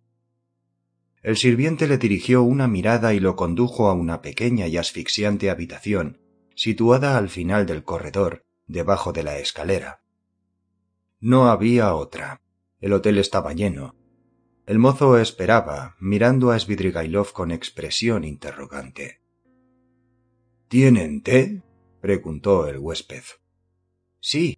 El 1.23 1.38
sirviente 1.38 1.88
le 1.88 1.97
dirigió 1.97 2.43
una 2.43 2.67
mirada 2.67 3.13
y 3.13 3.19
lo 3.19 3.35
condujo 3.35 3.88
a 3.88 3.93
una 3.93 4.21
pequeña 4.21 4.67
y 4.67 4.77
asfixiante 4.77 5.50
habitación, 5.50 6.19
situada 6.55 7.17
al 7.17 7.29
final 7.29 7.65
del 7.65 7.83
corredor, 7.83 8.43
debajo 8.67 9.13
de 9.13 9.23
la 9.23 9.38
escalera. 9.38 10.01
No 11.19 11.50
había 11.50 11.93
otra. 11.93 12.41
El 12.79 12.93
hotel 12.93 13.19
estaba 13.19 13.53
lleno. 13.53 13.95
El 14.65 14.79
mozo 14.79 15.17
esperaba, 15.17 15.95
mirando 16.00 16.51
a 16.51 16.59
Svidrigailov 16.59 17.31
con 17.31 17.51
expresión 17.51 18.23
interrogante. 18.23 19.21
¿Tienen 20.67 21.21
té? 21.21 21.61
preguntó 22.00 22.67
el 22.67 22.79
huésped. 22.79 23.23
Sí. 24.19 24.57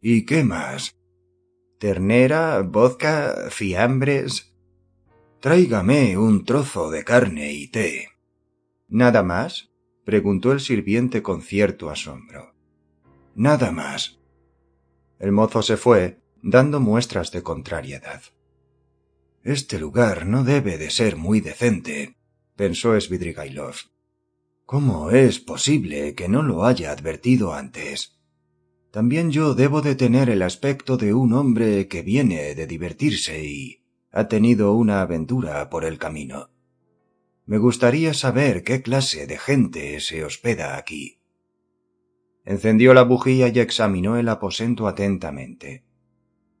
¿Y 0.00 0.24
qué 0.24 0.44
más? 0.44 0.96
Ternera, 1.78 2.62
vodka, 2.62 3.48
fiambres. 3.50 4.54
Tráigame 5.40 6.16
un 6.16 6.44
trozo 6.44 6.90
de 6.90 7.04
carne 7.04 7.52
y 7.52 7.68
té. 7.68 8.08
¿Nada 8.88 9.22
más? 9.22 9.70
preguntó 10.04 10.52
el 10.52 10.60
sirviente 10.60 11.22
con 11.22 11.42
cierto 11.42 11.90
asombro. 11.90 12.54
Nada 13.34 13.70
más. 13.70 14.18
El 15.18 15.32
mozo 15.32 15.62
se 15.62 15.76
fue, 15.76 16.20
dando 16.42 16.80
muestras 16.80 17.30
de 17.30 17.42
contrariedad. 17.42 18.22
Este 19.42 19.78
lugar 19.78 20.26
no 20.26 20.44
debe 20.44 20.78
de 20.78 20.90
ser 20.90 21.16
muy 21.16 21.40
decente, 21.40 22.16
pensó 22.56 22.98
Svidrigailov. 23.00 23.74
¿Cómo 24.64 25.10
es 25.10 25.38
posible 25.38 26.14
que 26.14 26.28
no 26.28 26.42
lo 26.42 26.64
haya 26.64 26.92
advertido 26.92 27.54
antes? 27.54 28.17
También 28.90 29.30
yo 29.30 29.54
debo 29.54 29.82
de 29.82 29.94
tener 29.94 30.30
el 30.30 30.42
aspecto 30.42 30.96
de 30.96 31.12
un 31.12 31.34
hombre 31.34 31.88
que 31.88 32.02
viene 32.02 32.54
de 32.54 32.66
divertirse 32.66 33.44
y 33.44 33.82
ha 34.10 34.28
tenido 34.28 34.72
una 34.72 35.02
aventura 35.02 35.68
por 35.68 35.84
el 35.84 35.98
camino. 35.98 36.50
Me 37.44 37.58
gustaría 37.58 38.14
saber 38.14 38.62
qué 38.62 38.82
clase 38.82 39.26
de 39.26 39.38
gente 39.38 40.00
se 40.00 40.24
hospeda 40.24 40.76
aquí. 40.76 41.18
Encendió 42.44 42.94
la 42.94 43.02
bujía 43.02 43.48
y 43.48 43.60
examinó 43.60 44.16
el 44.16 44.28
aposento 44.28 44.88
atentamente. 44.88 45.84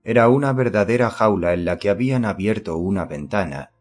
Era 0.04 0.28
una 0.28 0.52
verdadera 0.52 1.10
jaula 1.10 1.54
en 1.54 1.64
la 1.64 1.78
que 1.78 1.88
habían 1.88 2.24
abierto 2.24 2.76
una 2.76 3.06
ventana. 3.06 3.72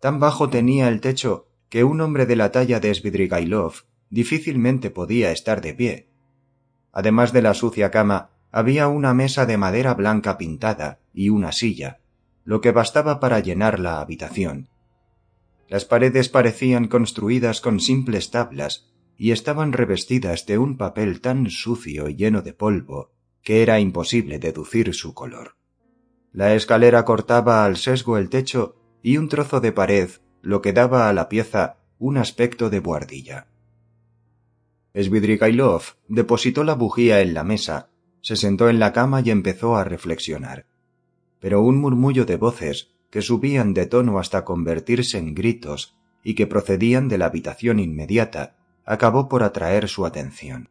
Tan 0.00 0.18
bajo 0.18 0.50
tenía 0.50 0.88
el 0.88 1.00
techo 1.00 1.48
que 1.68 1.84
un 1.84 2.00
hombre 2.00 2.26
de 2.26 2.36
la 2.36 2.50
talla 2.50 2.80
de 2.80 2.92
Svidrigailov 2.92 3.84
difícilmente 4.10 4.90
podía 4.90 5.32
estar 5.32 5.60
de 5.60 5.74
pie. 5.74 6.05
Además 6.96 7.34
de 7.34 7.42
la 7.42 7.52
sucia 7.52 7.90
cama, 7.90 8.30
había 8.50 8.88
una 8.88 9.12
mesa 9.12 9.44
de 9.44 9.58
madera 9.58 9.92
blanca 9.92 10.38
pintada 10.38 10.98
y 11.12 11.28
una 11.28 11.52
silla, 11.52 12.00
lo 12.42 12.62
que 12.62 12.72
bastaba 12.72 13.20
para 13.20 13.38
llenar 13.40 13.78
la 13.78 14.00
habitación. 14.00 14.70
Las 15.68 15.84
paredes 15.84 16.30
parecían 16.30 16.88
construidas 16.88 17.60
con 17.60 17.80
simples 17.80 18.30
tablas 18.30 18.86
y 19.18 19.32
estaban 19.32 19.74
revestidas 19.74 20.46
de 20.46 20.56
un 20.56 20.78
papel 20.78 21.20
tan 21.20 21.50
sucio 21.50 22.08
y 22.08 22.16
lleno 22.16 22.40
de 22.40 22.54
polvo 22.54 23.10
que 23.42 23.60
era 23.60 23.78
imposible 23.78 24.38
deducir 24.38 24.94
su 24.94 25.12
color. 25.12 25.56
La 26.32 26.54
escalera 26.54 27.04
cortaba 27.04 27.66
al 27.66 27.76
sesgo 27.76 28.16
el 28.16 28.30
techo 28.30 28.76
y 29.02 29.18
un 29.18 29.28
trozo 29.28 29.60
de 29.60 29.72
pared 29.72 30.08
lo 30.40 30.62
que 30.62 30.72
daba 30.72 31.10
a 31.10 31.12
la 31.12 31.28
pieza 31.28 31.76
un 31.98 32.16
aspecto 32.16 32.70
de 32.70 32.80
buhardilla. 32.80 33.48
Svidrigailov 34.96 35.82
depositó 36.08 36.64
la 36.64 36.74
bujía 36.74 37.20
en 37.20 37.34
la 37.34 37.44
mesa, 37.44 37.90
se 38.22 38.34
sentó 38.34 38.70
en 38.70 38.78
la 38.78 38.94
cama 38.94 39.20
y 39.20 39.30
empezó 39.30 39.76
a 39.76 39.84
reflexionar. 39.84 40.66
Pero 41.38 41.60
un 41.60 41.78
murmullo 41.78 42.24
de 42.24 42.36
voces 42.36 42.94
que 43.10 43.20
subían 43.20 43.74
de 43.74 43.84
tono 43.84 44.18
hasta 44.18 44.44
convertirse 44.44 45.18
en 45.18 45.34
gritos 45.34 45.98
y 46.24 46.34
que 46.34 46.46
procedían 46.46 47.08
de 47.08 47.18
la 47.18 47.26
habitación 47.26 47.78
inmediata, 47.78 48.56
acabó 48.86 49.28
por 49.28 49.42
atraer 49.42 49.88
su 49.88 50.06
atención. 50.06 50.70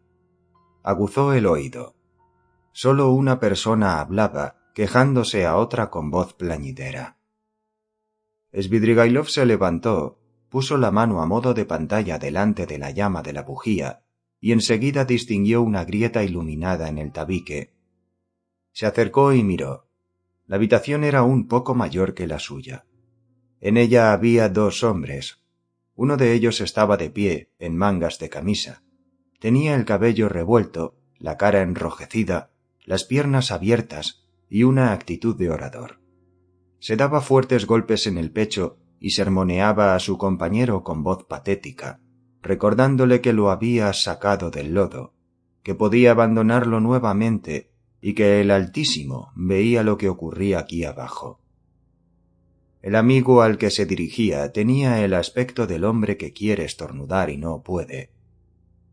Aguzó 0.81 1.33
el 1.33 1.45
oído. 1.45 1.95
Sólo 2.71 3.11
una 3.11 3.39
persona 3.39 3.99
hablaba, 3.99 4.57
quejándose 4.73 5.45
a 5.45 5.55
otra 5.55 5.91
con 5.91 6.09
voz 6.09 6.33
plañidera. 6.33 7.19
Svidrigailov 8.51 9.27
se 9.27 9.45
levantó, 9.45 10.19
puso 10.49 10.77
la 10.77 10.89
mano 10.89 11.21
a 11.21 11.27
modo 11.27 11.53
de 11.53 11.65
pantalla 11.65 12.17
delante 12.17 12.65
de 12.65 12.79
la 12.79 12.89
llama 12.89 13.21
de 13.21 13.33
la 13.33 13.43
bujía 13.43 14.01
y 14.45 14.51
enseguida 14.51 15.05
distinguió 15.05 15.63
una 15.63 15.85
grieta 15.85 16.23
iluminada 16.23 16.87
en 16.87 16.99
el 16.99 17.11
tabique. 17.11 17.73
Se 18.73 18.85
acercó 18.85 19.33
y 19.33 19.43
miró. 19.43 19.89
La 20.45 20.57
habitación 20.57 21.03
era 21.03 21.23
un 21.23 21.47
poco 21.47 21.73
mayor 21.73 22.13
que 22.13 22.27
la 22.27 22.37
suya. 22.37 22.85
En 23.59 23.75
ella 23.75 24.13
había 24.13 24.47
dos 24.47 24.83
hombres. 24.83 25.39
Uno 25.95 26.15
de 26.15 26.33
ellos 26.33 26.61
estaba 26.61 26.95
de 26.95 27.09
pie, 27.09 27.49
en 27.57 27.75
mangas 27.75 28.19
de 28.19 28.29
camisa. 28.29 28.83
Tenía 29.39 29.73
el 29.73 29.83
cabello 29.83 30.29
revuelto, 30.29 30.95
la 31.17 31.37
cara 31.37 31.63
enrojecida, 31.63 32.51
las 32.83 33.03
piernas 33.03 33.49
abiertas 33.49 34.27
y 34.47 34.61
una 34.61 34.93
actitud 34.93 35.35
de 35.35 35.49
orador. 35.49 36.01
Se 36.77 36.95
daba 36.95 37.21
fuertes 37.21 37.65
golpes 37.65 38.05
en 38.05 38.19
el 38.19 38.29
pecho 38.29 38.77
y 38.99 39.09
sermoneaba 39.09 39.95
a 39.95 39.99
su 39.99 40.19
compañero 40.19 40.83
con 40.83 41.01
voz 41.01 41.23
patética, 41.23 41.99
recordándole 42.45 43.21
que 43.21 43.33
lo 43.33 43.49
había 43.49 43.91
sacado 43.93 44.51
del 44.51 44.75
lodo, 44.75 45.13
que 45.63 45.73
podía 45.73 46.11
abandonarlo 46.11 46.79
nuevamente 46.79 47.71
y 48.01 48.13
que 48.13 48.39
el 48.39 48.51
Altísimo 48.51 49.31
veía 49.35 49.81
lo 49.81 49.97
que 49.97 50.09
ocurría 50.09 50.59
aquí 50.59 50.85
abajo. 50.85 51.41
El 52.83 52.95
amigo 52.95 53.41
al 53.41 53.57
que 53.57 53.71
se 53.71 53.87
dirigía 53.87 54.51
tenía 54.51 55.03
el 55.03 55.15
aspecto 55.15 55.65
del 55.65 55.83
hombre 55.83 56.17
que 56.17 56.33
quiere 56.33 56.65
estornudar 56.65 57.31
y 57.31 57.37
no 57.37 57.63
puede. 57.63 58.11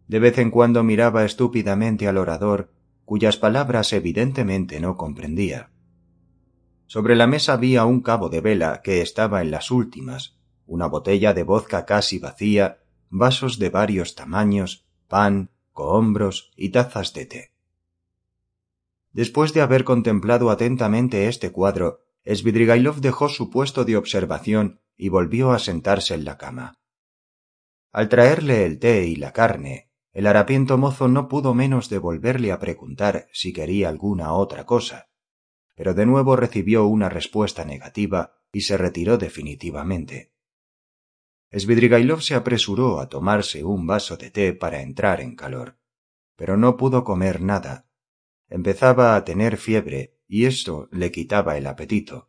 De 0.09 0.19
vez 0.19 0.38
en 0.38 0.51
cuando 0.51 0.83
miraba 0.83 1.27
estúpidamente 1.27 2.09
al 2.09 2.17
orador, 2.17 2.71
cuyas 3.05 3.37
palabras 3.37 3.93
evidentemente 3.93 4.81
no 4.81 4.97
comprendía. 4.97 5.69
Sobre 6.87 7.17
la 7.17 7.27
mesa 7.27 7.53
había 7.53 7.85
un 7.85 8.01
cabo 8.01 8.31
de 8.31 8.41
vela 8.41 8.81
que 8.83 9.03
estaba 9.03 9.43
en 9.43 9.51
las 9.51 9.71
últimas, 9.71 10.38
una 10.67 10.87
botella 10.87 11.35
de 11.35 11.43
vodka 11.43 11.85
casi 11.85 12.19
vacía, 12.19 12.79
vasos 13.12 13.59
de 13.59 13.68
varios 13.68 14.14
tamaños, 14.14 14.87
pan, 15.07 15.51
cohombros 15.72 16.51
y 16.57 16.70
tazas 16.70 17.12
de 17.12 17.27
té. 17.27 17.53
Después 19.12 19.53
de 19.53 19.61
haber 19.61 19.85
contemplado 19.85 20.51
atentamente 20.51 21.29
este 21.29 21.53
cuadro, 21.53 22.01
Svidrigailov 22.25 23.01
dejó 23.01 23.29
su 23.29 23.51
puesto 23.51 23.85
de 23.85 23.98
observación 23.98 24.81
y 24.96 25.11
volvió 25.11 25.53
a 25.53 25.59
sentarse 25.59 26.14
en 26.14 26.25
la 26.25 26.38
cama. 26.38 26.79
Al 27.92 28.09
traerle 28.09 28.64
el 28.64 28.79
té 28.79 29.07
y 29.07 29.16
la 29.16 29.33
carne, 29.33 29.90
el 30.14 30.27
harapiento 30.27 30.79
mozo 30.79 31.09
no 31.09 31.29
pudo 31.29 31.53
menos 31.53 31.90
de 31.90 31.98
volverle 31.98 32.51
a 32.51 32.59
preguntar 32.59 33.29
si 33.33 33.53
quería 33.53 33.90
alguna 33.90 34.33
otra 34.33 34.64
cosa, 34.64 35.11
pero 35.75 35.92
de 35.92 36.07
nuevo 36.07 36.35
recibió 36.35 36.87
una 36.87 37.11
respuesta 37.11 37.66
negativa 37.66 38.37
y 38.53 38.62
se 38.62 38.79
retiró 38.79 39.18
definitivamente. 39.18 40.32
Svidrigailov 41.53 42.23
se 42.23 42.35
apresuró 42.35 43.01
a 43.01 43.09
tomarse 43.09 43.62
un 43.65 43.87
vaso 43.87 44.17
de 44.17 44.31
té 44.31 44.53
para 44.55 44.83
entrar 44.83 45.21
en 45.21 45.37
calor, 45.37 45.77
pero 46.37 46.57
no 46.57 46.77
pudo 46.77 47.05
comer 47.05 47.41
nada, 47.43 47.87
Empezaba 48.53 49.17
a 49.17 49.25
tener 49.25 49.57
fiebre 49.57 50.19
y 50.29 50.45
esto 50.45 50.91
le 50.93 51.11
quitaba 51.11 51.57
el 51.57 51.67
apetito. 51.67 52.29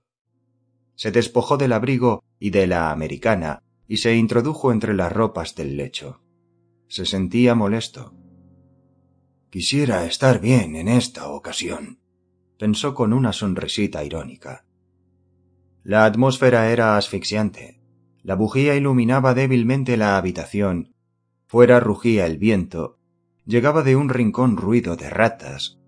Se 0.96 1.12
despojó 1.12 1.58
del 1.58 1.74
abrigo 1.74 2.24
y 2.40 2.52
de 2.52 2.66
la 2.66 2.92
americana 2.92 3.62
y 3.90 3.98
se 3.98 4.16
introdujo 4.16 4.72
entre 4.72 4.94
las 4.94 5.12
ropas 5.12 5.54
del 5.54 5.76
lecho. 5.76 6.22
Se 6.88 7.06
sentía 7.06 7.56
molesto. 7.56 8.16
Quisiera 9.50 10.06
estar 10.06 10.40
bien 10.40 10.78
en 10.78 10.88
esta 10.88 11.28
ocasión, 11.28 12.00
pensó 12.58 12.94
con 12.94 13.12
una 13.12 13.34
sonrisita 13.34 14.06
irónica. 14.06 14.66
La 15.84 16.06
atmósfera 16.06 16.72
era 16.72 16.96
asfixiante. 16.96 17.83
La 18.24 18.36
bujía 18.36 18.76
iluminaba 18.76 19.34
débilmente 19.34 19.98
la 19.98 20.18
habitación. 20.18 20.96
Fuera 21.46 21.80
rugía 21.80 22.26
el 22.26 22.38
viento. 22.38 22.98
Llegaba 23.46 23.84
de 23.84 23.96
un 23.96 24.10
rincón 24.10 24.58
ruido 24.58 24.96
de 24.96 25.10
ratas, 25.10 25.84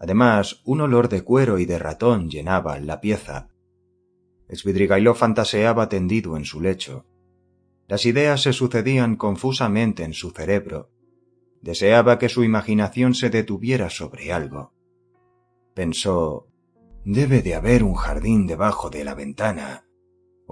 Además, 0.00 0.62
un 0.64 0.80
olor 0.80 1.10
de 1.10 1.22
cuero 1.22 1.58
y 1.58 1.66
de 1.66 1.78
ratón 1.78 2.30
llenaba 2.30 2.80
la 2.80 3.02
pieza. 3.02 3.50
Svidrigailov 4.48 5.14
fantaseaba 5.14 5.90
tendido 5.90 6.38
en 6.38 6.46
su 6.46 6.62
lecho. 6.62 7.04
Las 7.86 8.06
ideas 8.06 8.40
se 8.40 8.54
sucedían 8.54 9.16
confusamente 9.16 10.02
en 10.02 10.14
su 10.14 10.30
cerebro. 10.30 10.90
Deseaba 11.60 12.18
que 12.18 12.30
su 12.30 12.44
imaginación 12.44 13.14
se 13.14 13.28
detuviera 13.28 13.90
sobre 13.90 14.32
algo. 14.32 14.72
Pensó 15.74 16.48
Debe 17.04 17.42
de 17.42 17.54
haber 17.54 17.82
un 17.82 17.94
jardín 17.94 18.46
debajo 18.46 18.88
de 18.88 19.04
la 19.04 19.14
ventana. 19.14 19.84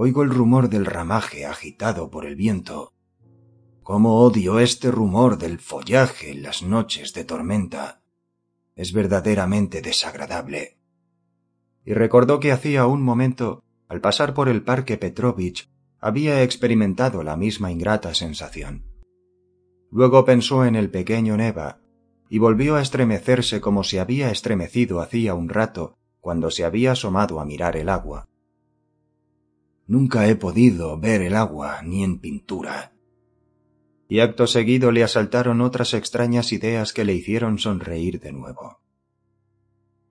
Oigo 0.01 0.23
el 0.23 0.31
rumor 0.31 0.69
del 0.69 0.87
ramaje 0.87 1.45
agitado 1.45 2.09
por 2.09 2.25
el 2.25 2.37
viento. 2.37 2.93
Cómo 3.83 4.21
odio 4.21 4.61
este 4.61 4.93
rumor 4.93 5.39
del 5.39 5.59
follaje 5.59 6.31
en 6.31 6.45
las 6.45 6.63
noches 6.63 7.13
de 7.15 7.25
tormenta. 7.25 8.01
Es 8.77 8.93
verdaderamente 8.93 9.83
desagradable. 9.83 10.79
Y 11.85 11.95
recordó 11.95 12.39
que 12.39 12.53
hacía 12.53 12.87
un 12.87 13.03
momento, 13.03 13.65
al 13.89 14.01
pasar 14.01 14.35
por 14.35 14.49
el 14.49 14.63
parque 14.63 14.99
Petrovich, 14.99 15.69
había 15.99 16.45
experimentado 16.45 17.25
la 17.25 17.37
misma 17.37 17.73
ingrata 17.73 18.15
sensación. 18.15 18.85
Luego 19.91 20.25
pensó 20.25 20.65
en 20.65 20.77
el 20.77 20.91
pequeño 20.91 21.37
Neva 21.37 21.81
y 22.29 22.39
volvió 22.39 22.77
a 22.77 22.83
estremecerse 22.83 23.61
como 23.61 23.83
se 23.83 23.99
había 23.99 24.31
estremecido 24.31 25.01
hacía 25.01 25.35
un 25.35 25.49
rato 25.49 25.97
cuando 26.21 26.53
se 26.53 26.65
había 26.65 26.93
asomado 26.93 27.41
a 27.41 27.45
mirar 27.45 27.77
el 27.77 27.89
agua. 27.89 28.29
Nunca 29.89 30.29
he 30.29 30.37
podido 30.37 30.99
ver 31.01 31.23
el 31.23 31.35
agua 31.35 31.81
ni 31.83 32.05
en 32.05 32.19
pintura. 32.19 32.93
Y 34.07 34.21
acto 34.21 34.47
seguido 34.47 34.93
le 34.93 35.03
asaltaron 35.03 35.63
otras 35.63 35.95
extrañas 35.95 36.53
ideas 36.53 36.93
que 36.93 37.07
le 37.07 37.15
hicieron 37.15 37.59
sonreír 37.59 38.21
de 38.21 38.33
nuevo. 38.33 38.81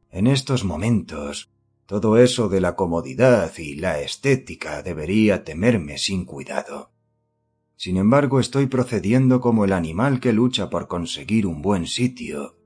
En 0.10 0.26
estos 0.26 0.64
momentos, 0.64 1.52
todo 1.86 2.18
eso 2.18 2.50
de 2.50 2.60
la 2.60 2.76
comodidad 2.76 3.56
y 3.60 3.76
la 3.76 4.02
estética 4.02 4.82
debería 4.82 5.44
temerme 5.44 6.00
sin 6.00 6.26
cuidado. 6.26 6.92
Sin 7.76 7.98
embargo, 7.98 8.40
estoy 8.40 8.66
procediendo 8.66 9.40
como 9.40 9.64
el 9.64 9.74
animal 9.74 10.20
que 10.20 10.34
lucha 10.34 10.72
por 10.72 10.88
conseguir 10.88 11.46
un 11.46 11.62
buen 11.62 11.86
sitio. 11.86 12.58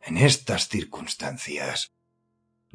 En 0.00 0.16
estas 0.16 0.68
circunstancias, 0.68 1.93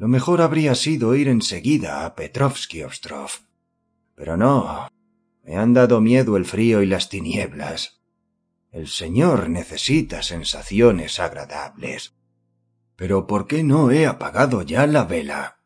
lo 0.00 0.08
mejor 0.08 0.40
habría 0.40 0.74
sido 0.76 1.14
ir 1.14 1.28
enseguida 1.28 2.06
a 2.06 2.14
Petrovsky 2.14 2.82
Ostrov. 2.84 3.32
Pero 4.14 4.38
no, 4.38 4.88
me 5.44 5.56
han 5.56 5.74
dado 5.74 6.00
miedo 6.00 6.38
el 6.38 6.46
frío 6.46 6.80
y 6.80 6.86
las 6.86 7.10
tinieblas. 7.10 8.00
El 8.72 8.88
señor 8.88 9.50
necesita 9.50 10.22
sensaciones 10.22 11.20
agradables. 11.20 12.14
Pero 12.96 13.26
¿por 13.26 13.46
qué 13.46 13.62
no 13.62 13.90
he 13.90 14.06
apagado 14.06 14.62
ya 14.62 14.86
la 14.86 15.04
vela? 15.04 15.58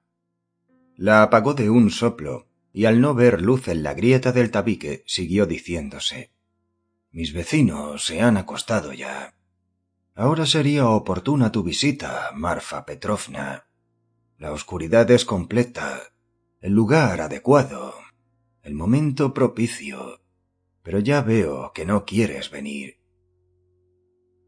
La 0.97 1.23
apagó 1.23 1.55
de 1.55 1.71
un 1.71 1.93
soplo, 1.93 2.49
y 2.73 2.87
al 2.87 3.01
no 3.01 3.15
ver 3.15 3.41
luz 3.41 3.69
en 3.69 3.85
la 3.85 3.95
grieta 3.95 4.33
del 4.33 4.51
tabique, 4.51 5.05
siguió 5.07 5.47
diciéndose 5.47 6.33
Mis 7.13 7.33
vecinos 7.33 8.05
se 8.05 8.21
han 8.21 8.37
acostado 8.37 8.93
ya. 8.93 9.37
Ahora 10.17 10.45
sería 10.45 10.89
oportuna 10.89 11.53
tu 11.53 11.63
visita, 11.63 12.33
Marfa 12.35 12.85
Petrovna. 12.85 13.69
La 14.39 14.53
oscuridad 14.53 15.11
es 15.11 15.25
completa, 15.25 16.03
el 16.61 16.73
lugar 16.73 17.21
adecuado, 17.21 17.95
el 18.63 18.75
momento 18.75 19.33
propicio, 19.33 20.21
pero 20.83 20.99
ya 20.99 21.23
veo 21.23 21.73
que 21.73 21.87
no 21.87 22.05
quieres 22.05 22.51
venir. 22.51 22.99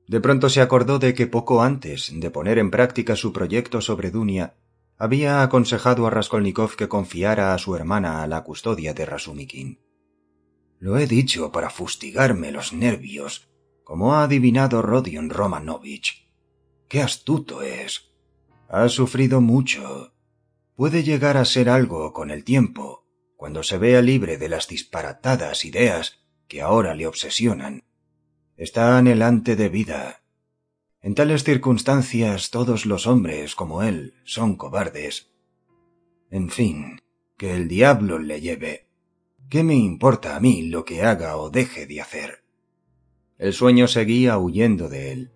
De 0.08 0.20
pronto 0.20 0.48
se 0.48 0.60
acordó 0.60 0.98
de 0.98 1.14
que 1.14 1.26
poco 1.26 1.62
antes 1.62 2.12
de 2.14 2.30
poner 2.30 2.58
en 2.58 2.70
práctica 2.70 3.16
su 3.16 3.32
proyecto 3.32 3.80
sobre 3.80 4.10
Dunia, 4.10 4.56
había 4.98 5.42
aconsejado 5.42 6.06
a 6.06 6.10
Raskolnikov 6.10 6.76
que 6.76 6.88
confiara 6.88 7.54
a 7.54 7.58
su 7.58 7.76
hermana 7.76 8.22
a 8.22 8.26
la 8.26 8.42
custodia 8.42 8.94
de 8.94 9.04
Rasumikin. 9.04 9.80
Lo 10.78 10.98
he 10.98 11.06
dicho 11.06 11.52
para 11.52 11.70
fustigarme 11.70 12.50
los 12.50 12.72
nervios, 12.72 13.48
como 13.84 14.14
ha 14.14 14.24
adivinado 14.24 14.82
Rodion 14.82 15.30
Romanovich. 15.30 16.28
¡Qué 16.88 17.02
astuto 17.02 17.62
es! 17.62 18.10
Ha 18.68 18.88
sufrido 18.88 19.40
mucho. 19.40 20.12
Puede 20.74 21.04
llegar 21.04 21.36
a 21.36 21.44
ser 21.44 21.68
algo 21.68 22.12
con 22.12 22.30
el 22.30 22.42
tiempo, 22.42 23.06
cuando 23.36 23.62
se 23.62 23.78
vea 23.78 24.02
libre 24.02 24.38
de 24.38 24.48
las 24.48 24.66
disparatadas 24.66 25.64
ideas 25.64 26.18
que 26.48 26.62
ahora 26.62 26.94
le 26.94 27.06
obsesionan. 27.06 27.84
Está 28.56 28.98
anhelante 28.98 29.54
de 29.54 29.68
vida. 29.68 30.22
En 31.00 31.14
tales 31.14 31.44
circunstancias 31.44 32.50
todos 32.50 32.86
los 32.86 33.06
hombres 33.06 33.54
como 33.54 33.84
él 33.84 34.14
son 34.24 34.56
cobardes. 34.56 35.30
En 36.30 36.50
fin, 36.50 37.00
que 37.36 37.54
el 37.54 37.68
diablo 37.68 38.18
le 38.18 38.40
lleve. 38.40 38.88
¿Qué 39.48 39.62
me 39.62 39.76
importa 39.76 40.34
a 40.34 40.40
mí 40.40 40.62
lo 40.62 40.84
que 40.84 41.02
haga 41.02 41.36
o 41.36 41.50
deje 41.50 41.86
de 41.86 42.00
hacer? 42.00 42.42
El 43.38 43.52
sueño 43.52 43.86
seguía 43.86 44.38
huyendo 44.38 44.88
de 44.88 45.12
él. 45.12 45.32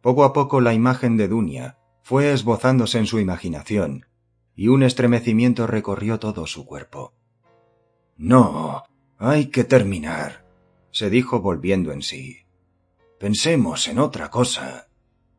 Poco 0.00 0.24
a 0.24 0.32
poco 0.32 0.60
la 0.60 0.74
imagen 0.74 1.16
de 1.16 1.28
Dunia 1.28 1.78
fue 2.02 2.32
esbozándose 2.32 2.98
en 2.98 3.06
su 3.06 3.18
imaginación, 3.18 4.06
y 4.54 4.68
un 4.68 4.82
estremecimiento 4.82 5.66
recorrió 5.66 6.18
todo 6.18 6.46
su 6.46 6.66
cuerpo. 6.66 7.14
No, 8.16 8.84
hay 9.18 9.46
que 9.46 9.64
terminar, 9.64 10.44
se 10.90 11.10
dijo 11.10 11.40
volviendo 11.40 11.92
en 11.92 12.02
sí. 12.02 12.40
Pensemos 13.18 13.86
en 13.88 13.98
otra 13.98 14.30
cosa. 14.30 14.88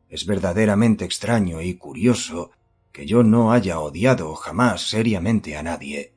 Es 0.09 0.25
verdaderamente 0.25 1.05
extraño 1.05 1.61
y 1.61 1.75
curioso 1.75 2.51
que 2.91 3.05
yo 3.05 3.23
no 3.23 3.51
haya 3.51 3.79
odiado 3.79 4.33
jamás 4.35 4.87
seriamente 4.87 5.57
a 5.57 5.63
nadie, 5.63 6.13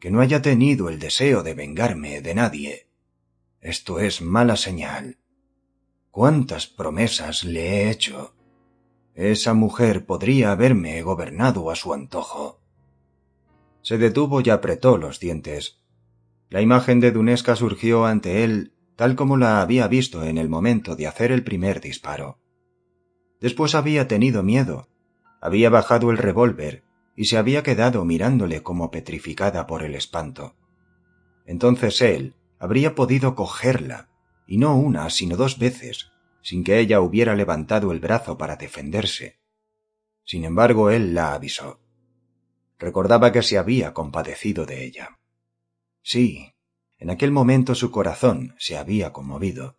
que 0.00 0.10
no 0.10 0.20
haya 0.20 0.40
tenido 0.40 0.88
el 0.88 0.98
deseo 0.98 1.42
de 1.42 1.54
vengarme 1.54 2.20
de 2.20 2.34
nadie. 2.34 2.88
Esto 3.60 3.98
es 3.98 4.22
mala 4.22 4.56
señal. 4.56 5.18
¿Cuántas 6.10 6.66
promesas 6.66 7.44
le 7.44 7.66
he 7.66 7.90
hecho? 7.90 8.33
Esa 9.14 9.54
mujer 9.54 10.06
podría 10.06 10.50
haberme 10.50 11.00
gobernado 11.02 11.70
a 11.70 11.76
su 11.76 11.94
antojo. 11.94 12.60
Se 13.82 13.98
detuvo 13.98 14.40
y 14.40 14.50
apretó 14.50 14.98
los 14.98 15.20
dientes. 15.20 15.80
La 16.50 16.60
imagen 16.60 17.00
de 17.00 17.12
Dunesca 17.12 17.54
surgió 17.54 18.06
ante 18.06 18.44
él 18.44 18.72
tal 18.96 19.16
como 19.16 19.36
la 19.36 19.60
había 19.60 19.88
visto 19.88 20.24
en 20.24 20.38
el 20.38 20.48
momento 20.48 20.96
de 20.96 21.06
hacer 21.06 21.32
el 21.32 21.42
primer 21.42 21.80
disparo. 21.80 22.38
Después 23.40 23.74
había 23.74 24.08
tenido 24.08 24.42
miedo, 24.42 24.88
había 25.40 25.68
bajado 25.68 26.10
el 26.10 26.18
revólver 26.18 26.84
y 27.16 27.26
se 27.26 27.36
había 27.36 27.62
quedado 27.62 28.04
mirándole 28.04 28.62
como 28.62 28.90
petrificada 28.90 29.66
por 29.66 29.82
el 29.82 29.94
espanto. 29.94 30.54
Entonces 31.46 32.00
él 32.00 32.34
habría 32.58 32.94
podido 32.94 33.34
cogerla, 33.34 34.08
y 34.46 34.58
no 34.58 34.76
una, 34.76 35.10
sino 35.10 35.36
dos 35.36 35.58
veces, 35.58 36.10
sin 36.44 36.62
que 36.62 36.78
ella 36.78 37.00
hubiera 37.00 37.34
levantado 37.34 37.90
el 37.90 38.00
brazo 38.00 38.36
para 38.36 38.56
defenderse. 38.56 39.40
Sin 40.24 40.44
embargo, 40.44 40.90
él 40.90 41.14
la 41.14 41.32
avisó. 41.32 41.80
Recordaba 42.78 43.32
que 43.32 43.42
se 43.42 43.56
había 43.56 43.94
compadecido 43.94 44.66
de 44.66 44.84
ella. 44.84 45.18
Sí, 46.02 46.52
en 46.98 47.08
aquel 47.08 47.30
momento 47.30 47.74
su 47.74 47.90
corazón 47.90 48.54
se 48.58 48.76
había 48.76 49.10
conmovido. 49.10 49.78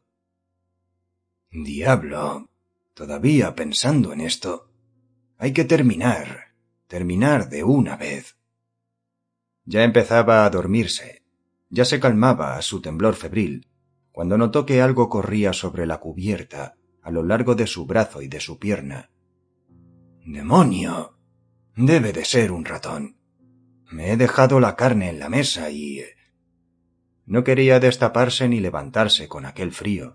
Diablo. 1.51 2.49
Todavía 2.95 3.54
pensando 3.54 4.12
en 4.12 4.21
esto. 4.21 4.71
Hay 5.38 5.54
que 5.54 5.65
terminar. 5.65 6.56
Terminar 6.88 7.47
de 7.47 7.63
una 7.63 7.95
vez. 7.95 8.38
Ya 9.65 9.84
empezaba 9.84 10.45
a 10.45 10.49
dormirse. 10.49 11.21
Ya 11.69 11.86
se 11.86 11.99
calmaba 11.99 12.60
su 12.63 12.82
temblor 12.82 13.13
febril 13.13 13.67
cuando 14.15 14.38
notó 14.38 14.65
que 14.65 14.82
algo 14.82 15.10
corría 15.10 15.51
sobre 15.51 15.86
la 15.86 15.99
cubierta 15.99 16.78
a 17.01 17.12
lo 17.12 17.21
largo 17.21 17.54
de 17.54 17.67
su 17.67 17.86
brazo 17.86 18.21
y 18.21 18.30
de 18.30 18.39
su 18.39 18.60
pierna. 18.60 19.12
¡Demonio! 20.25 21.17
Debe 21.75 22.13
de 22.13 22.23
ser 22.23 22.54
un 22.54 22.63
ratón. 22.63 23.17
Me 23.91 24.13
he 24.13 24.15
dejado 24.15 24.62
la 24.62 24.78
carne 24.78 25.10
en 25.10 25.19
la 25.19 25.28
mesa 25.28 25.69
y... 25.69 25.99
Eh, 25.99 26.15
no 27.25 27.43
quería 27.43 27.82
destaparse 27.82 28.47
ni 28.47 28.62
levantarse 28.62 29.28
con 29.28 29.45
aquel 29.45 29.73
frío, 29.73 30.13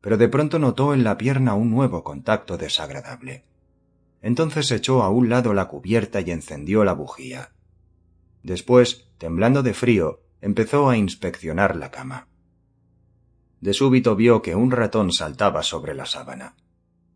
pero 0.00 0.16
de 0.16 0.28
pronto 0.28 0.58
notó 0.58 0.92
en 0.92 1.04
la 1.04 1.16
pierna 1.16 1.54
un 1.54 1.70
nuevo 1.70 2.02
contacto 2.02 2.58
desagradable. 2.58 3.44
Entonces 4.22 4.72
echó 4.72 5.04
a 5.04 5.08
un 5.08 5.28
lado 5.28 5.54
la 5.54 5.68
cubierta 5.68 6.20
y 6.20 6.32
encendió 6.32 6.82
la 6.82 6.94
bujía. 6.94 7.52
Después, 8.42 9.08
temblando 9.18 9.62
de 9.62 9.72
frío, 9.72 10.20
empezó 10.40 10.90
a 10.90 10.96
inspeccionar 10.96 11.76
la 11.76 11.92
cama. 11.92 12.29
De 13.60 13.74
súbito 13.74 14.16
vio 14.16 14.40
que 14.40 14.54
un 14.54 14.70
ratón 14.70 15.12
saltaba 15.12 15.62
sobre 15.62 15.94
la 15.94 16.06
sábana. 16.06 16.56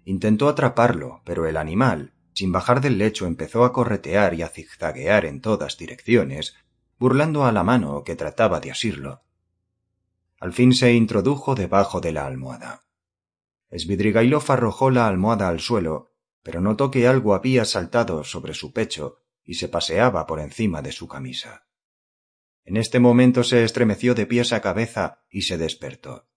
Intentó 0.05 0.49
atraparlo, 0.49 1.23
pero 1.25 1.47
el 1.47 1.57
animal, 1.57 2.13
sin 2.35 2.53
bajar 2.53 2.81
del 2.83 2.99
lecho, 2.99 3.27
empezó 3.27 3.65
a 3.65 3.73
corretear 3.73 4.35
y 4.35 4.43
a 4.43 4.49
zigzaguear 4.49 5.25
en 5.25 5.41
todas 5.41 5.79
direcciones, 5.79 6.55
burlando 6.99 7.47
a 7.47 7.53
la 7.53 7.65
mano 7.65 8.05
que 8.05 8.17
trataba 8.17 8.61
de 8.61 8.71
asirlo. 8.71 9.23
Al 10.39 10.53
fin 10.53 10.75
se 10.75 10.93
introdujo 10.93 11.55
debajo 11.55 12.01
de 12.01 12.13
la 12.13 12.27
almohada. 12.27 12.85
Svidrigailov 13.71 14.45
arrojó 14.49 14.91
la 14.91 15.09
almohada 15.09 15.49
al 15.49 15.61
suelo, 15.61 16.13
pero 16.43 16.61
notó 16.61 16.91
que 16.91 17.09
algo 17.09 17.35
había 17.35 17.65
saltado 17.65 18.23
sobre 18.25 18.53
su 18.53 18.73
pecho 18.73 19.21
y 19.45 19.55
se 19.55 19.69
paseaba 19.69 20.27
por 20.27 20.41
encima 20.41 20.83
de 20.83 20.93
su 20.93 21.09
camisa. 21.09 21.67
En 22.65 22.77
este 22.77 23.01
momento 23.01 23.45
se 23.45 23.65
estremeció 23.65 24.15
de 24.15 24.27
pies 24.27 24.53
a 24.53 24.61
cabeza 24.61 25.25
y 25.31 25.43
se 25.43 25.57
despertó. 25.59 26.29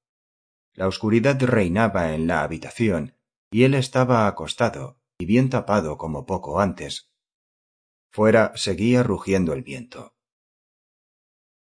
La 0.77 0.87
oscuridad 0.87 1.41
reinaba 1.41 2.13
en 2.13 2.27
la 2.27 2.43
habitación, 2.43 3.15
y 3.49 3.63
él 3.63 3.73
estaba 3.73 4.27
acostado 4.27 5.01
y 5.17 5.25
bien 5.25 5.49
tapado 5.49 5.97
como 5.97 6.27
poco 6.27 6.59
antes. 6.59 7.11
Fuera 8.11 8.51
seguía 8.55 9.01
rugiendo 9.01 9.53
el 9.53 9.63
viento. 9.63 10.15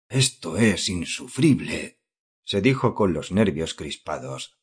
Esto 0.07 0.57
es 0.57 0.87
insufrible, 0.87 1.99
se 2.43 2.61
dijo 2.61 2.93
con 2.93 3.13
los 3.13 3.31
nervios 3.31 3.73
crispados. 3.73 4.59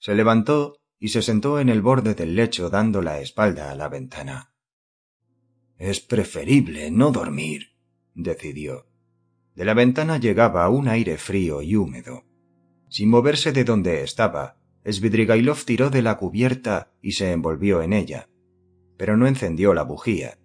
Se 0.00 0.16
levantó 0.16 0.80
y 0.98 1.10
se 1.10 1.22
sentó 1.22 1.60
en 1.60 1.68
el 1.68 1.80
borde 1.80 2.16
del 2.16 2.34
lecho 2.34 2.70
dando 2.70 3.00
la 3.00 3.20
espalda 3.20 3.70
a 3.70 3.76
la 3.76 3.88
ventana. 3.88 4.52
Es 5.76 6.00
preferible 6.00 6.90
no 6.90 7.12
dormir, 7.12 7.76
decidió. 8.14 8.88
De 9.54 9.64
la 9.64 9.74
ventana 9.74 10.18
llegaba 10.18 10.68
un 10.68 10.88
aire 10.88 11.16
frío 11.16 11.62
y 11.62 11.76
húmedo. 11.76 12.27
Sin 12.88 13.10
moverse 13.10 13.52
de 13.52 13.64
donde 13.64 14.02
estaba, 14.02 14.56
Svidrigailov 14.84 15.64
tiró 15.64 15.90
de 15.90 16.02
la 16.02 16.16
cubierta 16.16 16.92
y 17.02 17.12
se 17.12 17.32
envolvió 17.32 17.82
en 17.82 17.92
ella, 17.92 18.28
pero 18.96 19.16
no 19.16 19.26
encendió 19.26 19.74
la 19.74 19.82
bujía. 19.82 20.38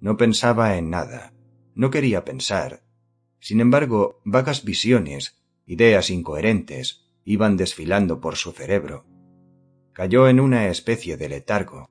No 0.00 0.16
pensaba 0.16 0.76
en 0.76 0.90
nada, 0.90 1.32
no 1.74 1.90
quería 1.90 2.24
pensar. 2.24 2.82
Sin 3.38 3.60
embargo, 3.60 4.20
vagas 4.24 4.64
visiones, 4.64 5.36
ideas 5.66 6.10
incoherentes, 6.10 7.06
iban 7.24 7.56
desfilando 7.56 8.20
por 8.20 8.36
su 8.36 8.52
cerebro. 8.52 9.06
Cayó 9.92 10.28
en 10.28 10.40
una 10.40 10.68
especie 10.68 11.16
de 11.16 11.28
letargo. 11.28 11.88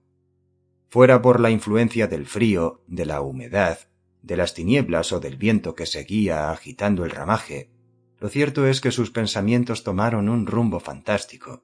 Fuera 0.89 1.21
por 1.21 1.39
la 1.39 1.51
influencia 1.51 2.07
del 2.07 2.25
frío, 2.25 2.83
de 2.87 3.05
la 3.05 3.21
humedad, 3.21 3.79
de 4.21 4.35
las 4.35 4.53
tinieblas 4.53 5.11
o 5.11 5.19
del 5.19 5.37
viento 5.37 5.75
que 5.75 5.85
seguía 5.85 6.51
agitando 6.51 7.05
el 7.05 7.11
ramaje, 7.11 7.69
lo 8.19 8.29
cierto 8.29 8.67
es 8.67 8.81
que 8.81 8.91
sus 8.91 9.11
pensamientos 9.11 9.83
tomaron 9.83 10.27
un 10.27 10.45
rumbo 10.45 10.79
fantástico. 10.79 11.63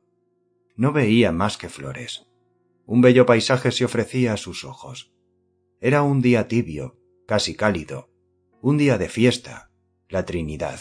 No 0.76 0.94
veía 0.94 1.32
más 1.32 1.58
que 1.58 1.70
flores. 1.70 2.28
Un 2.86 3.02
bello 3.02 3.26
paisaje 3.26 3.72
se 3.72 3.86
ofrecía 3.86 4.34
a 4.34 4.38
sus 4.38 4.64
ojos. 4.64 5.12
Era 5.82 6.04
un 6.04 6.22
día 6.22 6.48
tibio, 6.48 6.98
casi 7.28 7.56
cálido, 7.56 8.10
un 8.62 8.78
día 8.78 8.98
de 8.98 9.10
fiesta, 9.10 9.72
la 10.08 10.26
Trinidad. 10.26 10.80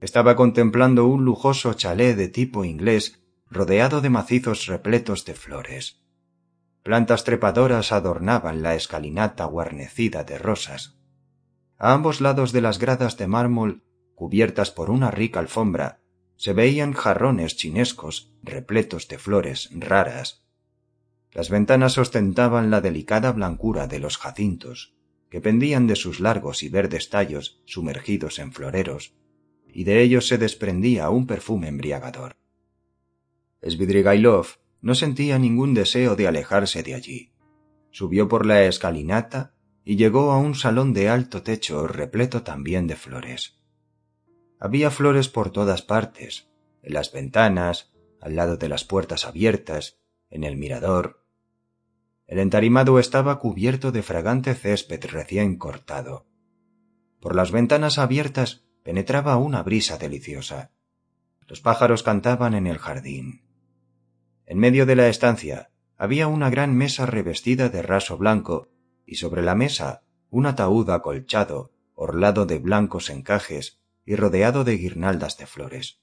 Estaba 0.00 0.36
contemplando 0.36 1.06
un 1.06 1.24
lujoso 1.24 1.74
chalet 1.74 2.16
de 2.16 2.28
tipo 2.28 2.64
inglés 2.64 3.20
rodeado 3.50 4.00
de 4.00 4.10
macizos 4.10 4.66
repletos 4.66 5.24
de 5.24 5.34
flores. 5.34 6.02
Plantas 6.84 7.24
trepadoras 7.24 7.90
adornaban 7.92 8.62
la 8.62 8.74
escalinata 8.74 9.44
guarnecida 9.46 10.24
de 10.24 10.38
rosas. 10.38 10.98
A 11.78 11.92
ambos 11.92 12.20
lados 12.20 12.52
de 12.52 12.60
las 12.60 12.78
gradas 12.78 13.16
de 13.16 13.26
mármol, 13.26 13.82
cubiertas 14.18 14.72
por 14.72 14.90
una 14.90 15.12
rica 15.12 15.38
alfombra, 15.38 16.00
se 16.34 16.52
veían 16.52 16.92
jarrones 16.92 17.54
chinescos 17.54 18.34
repletos 18.42 19.06
de 19.06 19.16
flores 19.16 19.70
raras. 19.72 20.42
Las 21.30 21.50
ventanas 21.50 21.98
ostentaban 21.98 22.68
la 22.68 22.80
delicada 22.80 23.30
blancura 23.30 23.86
de 23.86 24.00
los 24.00 24.18
jacintos, 24.18 24.96
que 25.30 25.40
pendían 25.40 25.86
de 25.86 25.94
sus 25.94 26.18
largos 26.18 26.64
y 26.64 26.68
verdes 26.68 27.10
tallos 27.10 27.62
sumergidos 27.64 28.40
en 28.40 28.50
floreros, 28.52 29.14
y 29.68 29.84
de 29.84 30.02
ellos 30.02 30.26
se 30.26 30.36
desprendía 30.36 31.10
un 31.10 31.28
perfume 31.28 31.68
embriagador. 31.68 32.34
Svidrigailov 33.62 34.58
no 34.80 34.96
sentía 34.96 35.38
ningún 35.38 35.74
deseo 35.74 36.16
de 36.16 36.26
alejarse 36.26 36.82
de 36.82 36.94
allí. 36.94 37.30
Subió 37.92 38.26
por 38.26 38.46
la 38.46 38.64
escalinata 38.64 39.54
y 39.84 39.94
llegó 39.94 40.32
a 40.32 40.38
un 40.38 40.56
salón 40.56 40.92
de 40.92 41.08
alto 41.08 41.44
techo 41.44 41.86
repleto 41.86 42.42
también 42.42 42.88
de 42.88 42.96
flores. 42.96 43.57
Había 44.60 44.90
flores 44.90 45.28
por 45.28 45.50
todas 45.50 45.82
partes, 45.82 46.48
en 46.82 46.94
las 46.94 47.12
ventanas, 47.12 47.92
al 48.20 48.34
lado 48.34 48.56
de 48.56 48.68
las 48.68 48.84
puertas 48.84 49.24
abiertas, 49.24 49.98
en 50.30 50.42
el 50.42 50.56
mirador. 50.56 51.24
El 52.26 52.40
entarimado 52.40 52.98
estaba 52.98 53.38
cubierto 53.38 53.92
de 53.92 54.02
fragante 54.02 54.54
césped 54.54 55.04
recién 55.06 55.56
cortado. 55.56 56.26
Por 57.20 57.34
las 57.34 57.52
ventanas 57.52 57.98
abiertas 57.98 58.64
penetraba 58.82 59.36
una 59.36 59.62
brisa 59.62 59.96
deliciosa. 59.96 60.72
Los 61.46 61.60
pájaros 61.60 62.02
cantaban 62.02 62.54
en 62.54 62.66
el 62.66 62.78
jardín. 62.78 63.42
En 64.44 64.58
medio 64.58 64.86
de 64.86 64.96
la 64.96 65.08
estancia 65.08 65.70
había 65.96 66.26
una 66.26 66.50
gran 66.50 66.76
mesa 66.76 67.06
revestida 67.06 67.68
de 67.68 67.82
raso 67.82 68.18
blanco 68.18 68.68
y 69.06 69.16
sobre 69.16 69.42
la 69.42 69.54
mesa 69.54 70.02
un 70.30 70.46
ataúd 70.46 70.90
acolchado, 70.90 71.72
orlado 71.94 72.44
de 72.44 72.58
blancos 72.58 73.08
encajes 73.08 73.77
y 74.08 74.16
rodeado 74.16 74.64
de 74.64 74.78
guirnaldas 74.78 75.36
de 75.36 75.44
flores. 75.44 76.00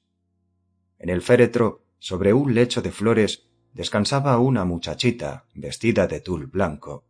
En 1.00 1.10
el 1.10 1.24
féretro, 1.24 1.88
sobre 1.98 2.34
un 2.34 2.54
lecho 2.54 2.84
de 2.84 2.92
flores, 2.92 3.50
descansaba 3.74 4.38
una 4.38 4.64
muchachita 4.64 5.48
vestida 5.56 6.06
de 6.06 6.22
tul 6.22 6.46
blanco. 6.46 7.08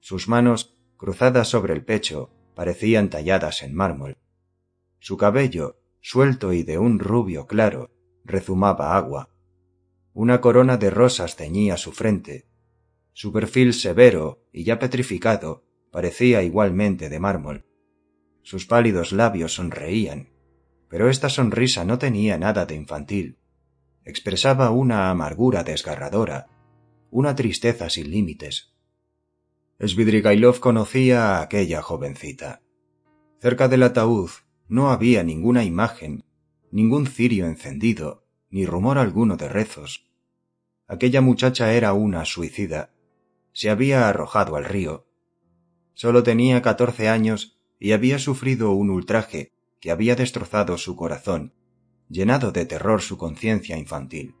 Sus 0.00 0.28
manos, 0.28 0.76
cruzadas 0.98 1.48
sobre 1.48 1.72
el 1.72 1.82
pecho, 1.82 2.28
parecían 2.54 3.08
talladas 3.08 3.62
en 3.62 3.74
mármol. 3.74 4.18
Su 4.98 5.16
cabello, 5.16 5.80
suelto 6.02 6.52
y 6.52 6.62
de 6.62 6.76
un 6.76 6.98
rubio 6.98 7.46
claro, 7.46 7.90
rezumaba 8.22 8.98
agua, 8.98 9.30
una 10.12 10.42
corona 10.42 10.76
de 10.76 10.90
rosas 10.90 11.36
ceñía 11.36 11.78
su 11.78 11.90
frente. 11.90 12.50
Su 13.14 13.32
perfil 13.32 13.72
severo 13.72 14.44
y 14.52 14.64
ya 14.64 14.78
petrificado 14.78 15.64
parecía 15.90 16.42
igualmente 16.42 17.08
de 17.08 17.18
mármol. 17.18 17.64
Sus 18.42 18.66
pálidos 18.66 19.12
labios 19.12 19.54
sonreían, 19.54 20.28
pero 20.88 21.08
esta 21.08 21.28
sonrisa 21.28 21.84
no 21.84 21.98
tenía 21.98 22.36
nada 22.38 22.66
de 22.66 22.74
infantil. 22.74 23.38
Expresaba 24.04 24.70
una 24.70 25.10
amargura 25.10 25.62
desgarradora, 25.62 26.48
una 27.10 27.34
tristeza 27.36 27.88
sin 27.88 28.10
límites. 28.10 28.74
Svidrigailov 29.80 30.60
conocía 30.60 31.36
a 31.36 31.42
aquella 31.42 31.82
jovencita. 31.82 32.62
Cerca 33.40 33.68
del 33.68 33.84
ataúd 33.84 34.30
no 34.68 34.90
había 34.90 35.22
ninguna 35.22 35.64
imagen, 35.64 36.24
ningún 36.70 37.06
cirio 37.06 37.46
encendido, 37.46 38.24
ni 38.50 38.66
rumor 38.66 38.98
alguno 38.98 39.36
de 39.36 39.48
rezos. 39.48 40.10
Aquella 40.86 41.20
muchacha 41.20 41.72
era 41.72 41.92
una 41.92 42.24
suicida. 42.24 42.92
Se 43.52 43.70
había 43.70 44.08
arrojado 44.08 44.56
al 44.56 44.64
río. 44.64 45.06
Solo 45.94 46.22
tenía 46.22 46.62
catorce 46.62 47.08
años 47.08 47.51
y 47.82 47.90
había 47.90 48.20
sufrido 48.20 48.70
un 48.70 48.90
ultraje 48.90 49.50
que 49.80 49.90
había 49.90 50.14
destrozado 50.14 50.78
su 50.78 50.94
corazón, 50.94 51.52
llenado 52.08 52.52
de 52.52 52.64
terror 52.64 53.02
su 53.02 53.18
conciencia 53.18 53.76
infantil, 53.76 54.36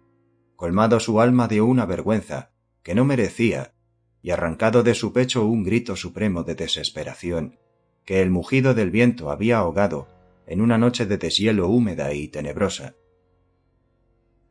colmado 0.54 1.00
su 1.00 1.20
alma 1.20 1.48
de 1.48 1.60
una 1.60 1.84
vergüenza 1.84 2.52
que 2.84 2.94
no 2.94 3.04
merecía 3.04 3.74
y 4.22 4.30
arrancado 4.30 4.84
de 4.84 4.94
su 4.94 5.12
pecho 5.12 5.44
un 5.44 5.64
grito 5.64 5.96
supremo 5.96 6.44
de 6.44 6.54
desesperación 6.54 7.58
que 8.04 8.22
el 8.22 8.30
mugido 8.30 8.74
del 8.74 8.92
viento 8.92 9.28
había 9.28 9.58
ahogado 9.58 10.06
en 10.46 10.60
una 10.60 10.78
noche 10.78 11.04
de 11.04 11.18
deshielo 11.18 11.66
húmeda 11.66 12.14
y 12.14 12.28
tenebrosa. 12.28 12.94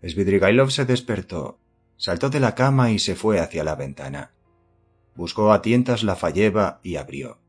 Svidrigailov 0.03 0.69
se 0.69 0.83
despertó, 0.83 1.61
saltó 1.95 2.29
de 2.29 2.41
la 2.41 2.55
cama 2.55 2.91
y 2.91 2.99
se 2.99 3.15
fue 3.15 3.39
hacia 3.39 3.63
la 3.63 3.75
ventana. 3.75 4.33
Buscó 5.15 5.53
a 5.53 5.61
tientas 5.61 6.03
la 6.03 6.17
falleba 6.17 6.81
y 6.83 6.97
abrió. 6.97 7.40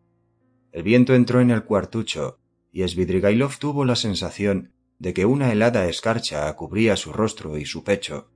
El 0.72 0.82
viento 0.82 1.14
entró 1.14 1.40
en 1.40 1.50
el 1.50 1.64
cuartucho 1.64 2.38
y 2.72 2.86
Svidrigailov 2.88 3.58
tuvo 3.58 3.84
la 3.84 3.94
sensación 3.94 4.72
de 4.98 5.12
que 5.12 5.26
una 5.26 5.52
helada 5.52 5.86
escarcha 5.86 6.50
cubría 6.54 6.96
su 6.96 7.12
rostro 7.12 7.58
y 7.58 7.66
su 7.66 7.84
pecho, 7.84 8.30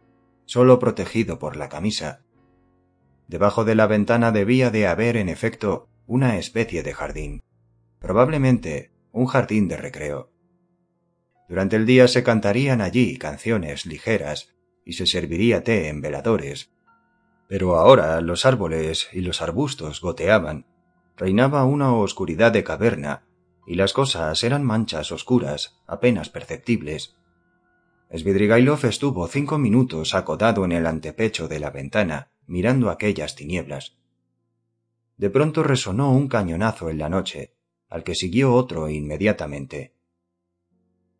solo 0.45 0.79
protegido 0.79 1.39
por 1.39 1.57
la 1.57 1.69
camisa. 1.69 2.23
Debajo 3.27 3.65
de 3.65 3.75
la 3.75 3.87
ventana 3.87 4.33
debía 4.33 4.71
de 4.71 4.87
haber, 4.87 5.17
en 5.17 5.29
efecto, 5.29 5.89
una 6.07 6.39
especie 6.39 6.83
de 6.83 6.93
jardín, 6.93 7.43
probablemente 7.99 8.93
un 9.13 9.27
jardín 9.27 9.69
de 9.69 9.79
recreo. 9.79 10.31
Durante 11.49 11.77
el 11.77 11.87
día 11.87 12.07
se 12.07 12.23
cantarían 12.23 12.81
allí 12.81 13.17
canciones 13.17 13.87
ligeras 13.87 14.55
y 14.85 14.93
se 14.95 15.07
serviría 15.07 15.65
té 15.65 15.89
en 15.89 16.01
veladores. 16.01 16.71
Pero 17.49 17.77
ahora 17.77 18.21
los 18.21 18.45
árboles 18.45 19.09
y 19.13 19.21
los 19.21 19.41
arbustos 19.41 20.01
goteaban, 20.01 20.67
reinaba 21.17 21.65
una 21.65 21.95
oscuridad 21.95 22.53
de 22.53 22.65
caverna, 22.65 23.25
y 23.67 23.75
las 23.75 23.93
cosas 23.93 24.43
eran 24.45 24.65
manchas 24.65 25.11
oscuras, 25.13 25.81
apenas 25.87 26.29
perceptibles. 26.29 27.17
Svidrigailov 28.15 28.85
estuvo 28.85 29.27
cinco 29.27 29.59
minutos 29.59 30.15
acotado 30.15 30.65
en 30.65 30.73
el 30.73 30.87
antepecho 30.87 31.49
de 31.49 31.59
la 31.59 31.71
ventana, 31.71 32.31
mirando 32.47 32.91
aquellas 32.91 33.35
tinieblas. 33.35 33.97
De 35.17 35.31
pronto 35.31 35.63
resonó 35.63 36.13
un 36.13 36.29
cañonazo 36.29 36.91
en 36.91 36.99
la 36.99 37.09
noche, 37.09 37.55
al 37.89 38.05
que 38.05 38.15
siguió 38.15 38.55
otro 38.55 38.89
inmediatamente. 38.89 39.95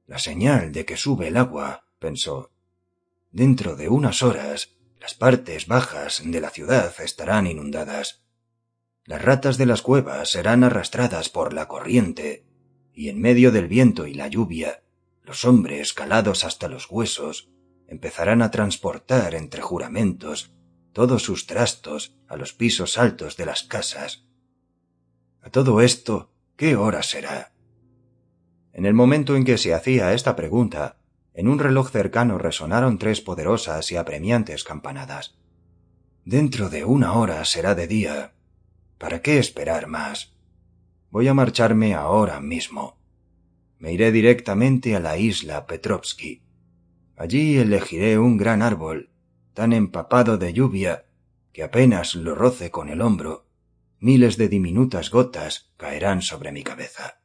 La 0.07 0.19
señal 0.19 0.73
de 0.73 0.85
que 0.85 0.97
sube 0.97 1.29
el 1.29 1.37
agua, 1.37 1.85
pensó. 1.99 2.53
Dentro 3.33 3.75
de 3.75 3.89
unas 3.89 4.23
horas, 4.23 4.77
las 5.01 5.15
partes 5.15 5.67
bajas 5.67 6.23
de 6.25 6.41
la 6.41 6.51
ciudad 6.51 6.95
estarán 7.01 7.47
inundadas. 7.47 8.26
Las 9.07 9.23
ratas 9.23 9.57
de 9.57 9.67
las 9.67 9.83
cuevas 9.83 10.31
serán 10.31 10.65
arrastradas 10.65 11.29
por 11.29 11.53
la 11.53 11.69
corriente, 11.69 12.45
y 12.93 13.09
en 13.09 13.21
medio 13.21 13.53
del 13.53 13.69
viento 13.69 14.07
y 14.07 14.15
la 14.15 14.27
lluvia, 14.27 14.83
los 15.23 15.45
hombres 15.45 15.93
calados 15.93 16.45
hasta 16.45 16.69
los 16.69 16.91
huesos 16.91 17.51
empezarán 17.87 18.43
a 18.43 18.51
transportar 18.51 19.35
entre 19.35 19.63
juramentos 19.63 20.53
todos 20.93 21.23
sus 21.23 21.47
trastos 21.47 22.17
a 22.27 22.37
los 22.37 22.53
pisos 22.53 22.99
altos 22.99 23.37
de 23.37 23.47
las 23.47 23.63
casas. 23.63 24.27
A 25.41 25.51
todo 25.51 25.81
esto, 25.81 26.33
¿qué 26.57 26.75
hora 26.75 27.03
será? 27.03 27.53
En 28.73 28.87
el 28.87 28.95
momento 28.95 29.37
en 29.37 29.45
que 29.45 29.59
se 29.59 29.73
hacía 29.75 30.15
esta 30.15 30.35
pregunta, 30.37 30.99
En 31.35 31.49
un 31.49 31.59
reloj 31.59 31.91
cercano 31.91 32.39
resonaron 32.39 32.97
tres 32.97 33.21
poderosas 33.21 33.93
y 33.93 33.97
apremiantes 33.97 34.65
campanadas. 34.65 35.37
Dentro 36.25 36.71
de 36.71 36.87
una 36.87 37.13
hora 37.13 37.45
será 37.45 37.75
de 37.75 37.87
día. 37.87 38.36
¿Para 38.99 39.21
qué 39.21 39.39
esperar 39.39 39.87
más? 39.87 40.35
Voy 41.11 41.29
a 41.29 41.35
marcharme 41.35 41.95
ahora 41.95 42.41
mismo. 42.41 42.99
Me 43.79 43.93
iré 43.93 44.11
directamente 44.11 44.97
a 44.97 45.01
la 45.01 45.19
isla 45.19 45.67
Petrovsky. 45.67 46.43
Allí 47.17 47.59
elegiré 47.59 48.19
un 48.19 48.37
gran 48.37 48.63
árbol, 48.63 49.11
tan 49.55 49.73
empapado 49.73 50.39
de 50.39 50.53
lluvia 50.53 51.07
que 51.53 51.63
apenas 51.63 52.15
lo 52.15 52.35
roce 52.35 52.71
con 52.71 52.89
el 52.89 53.01
hombro, 53.01 53.47
miles 53.99 54.37
de 54.37 54.49
diminutas 54.49 55.11
gotas 55.11 55.73
caerán 55.77 56.21
sobre 56.21 56.53
mi 56.53 56.63
cabeza. 56.63 57.21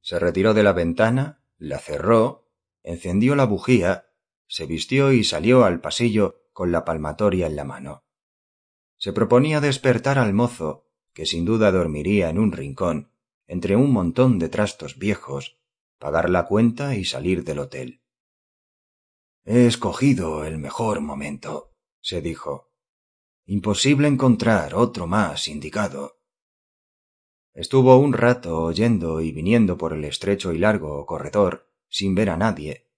Se 0.00 0.18
retiró 0.18 0.54
de 0.54 0.62
la 0.62 0.72
ventana, 0.72 1.40
la 1.58 1.78
cerró, 1.78 2.48
encendió 2.82 3.36
la 3.36 3.44
bujía, 3.44 4.06
se 4.48 4.66
vistió 4.66 5.12
y 5.12 5.22
salió 5.22 5.64
al 5.64 5.80
pasillo 5.80 6.42
con 6.52 6.72
la 6.72 6.84
palmatoria 6.84 7.46
en 7.46 7.56
la 7.56 7.64
mano. 7.64 8.04
Se 9.00 9.14
proponía 9.14 9.62
despertar 9.62 10.18
al 10.18 10.34
mozo, 10.34 10.86
que 11.14 11.24
sin 11.24 11.46
duda 11.46 11.72
dormiría 11.72 12.28
en 12.28 12.38
un 12.38 12.52
rincón, 12.52 13.10
entre 13.46 13.74
un 13.74 13.94
montón 13.94 14.38
de 14.38 14.50
trastos 14.50 14.98
viejos, 14.98 15.58
pagar 15.98 16.28
la 16.28 16.44
cuenta 16.44 16.94
y 16.94 17.06
salir 17.06 17.42
del 17.42 17.60
hotel. 17.60 18.02
He 19.46 19.66
escogido 19.66 20.44
el 20.44 20.58
mejor 20.58 21.00
momento, 21.00 21.72
se 22.02 22.20
dijo. 22.20 22.74
Imposible 23.46 24.06
encontrar 24.06 24.74
otro 24.74 25.06
más 25.06 25.48
indicado. 25.48 26.20
Estuvo 27.54 27.96
un 27.96 28.12
rato 28.12 28.64
oyendo 28.64 29.22
y 29.22 29.32
viniendo 29.32 29.78
por 29.78 29.94
el 29.94 30.04
estrecho 30.04 30.52
y 30.52 30.58
largo 30.58 31.06
corredor, 31.06 31.72
sin 31.88 32.14
ver 32.14 32.28
a 32.28 32.36
nadie. 32.36 32.90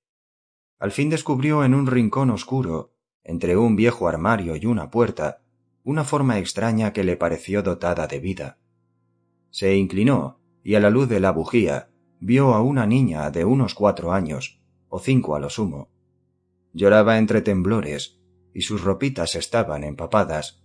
Al 0.81 0.91
fin 0.91 1.11
descubrió 1.11 1.63
en 1.63 1.75
un 1.75 1.87
rincón 1.87 2.31
oscuro, 2.31 2.97
entre 3.23 3.57
un 3.57 3.77
viejo 3.77 4.09
armario 4.09 4.57
y 4.57 4.67
una 4.67 4.91
puerta, 4.91 5.42
una 5.85 6.05
forma 6.05 6.39
extraña 6.39 6.93
que 6.93 7.05
le 7.05 7.17
pareció 7.17 7.63
dotada 7.63 8.07
de 8.07 8.21
vida. 8.21 8.59
Se 9.51 9.77
inclinó 9.77 10.41
y 10.63 10.75
a 10.77 10.81
la 10.81 10.91
luz 10.91 11.09
de 11.09 11.21
la 11.21 11.33
bujía 11.33 11.91
vio 12.21 12.55
a 12.55 12.63
una 12.63 12.87
niña 12.87 13.31
de 13.31 13.45
unos 13.45 13.75
cuatro 13.75 14.13
años, 14.13 14.61
o 14.89 15.01
cinco 15.01 15.35
a 15.35 15.41
lo 15.41 15.51
sumo. 15.51 15.91
Lloraba 16.73 17.19
entre 17.19 17.43
temblores, 17.43 18.21
y 18.55 18.63
sus 18.63 18.83
ropitas 18.83 19.35
estaban 19.35 19.83
empapadas. 19.83 20.63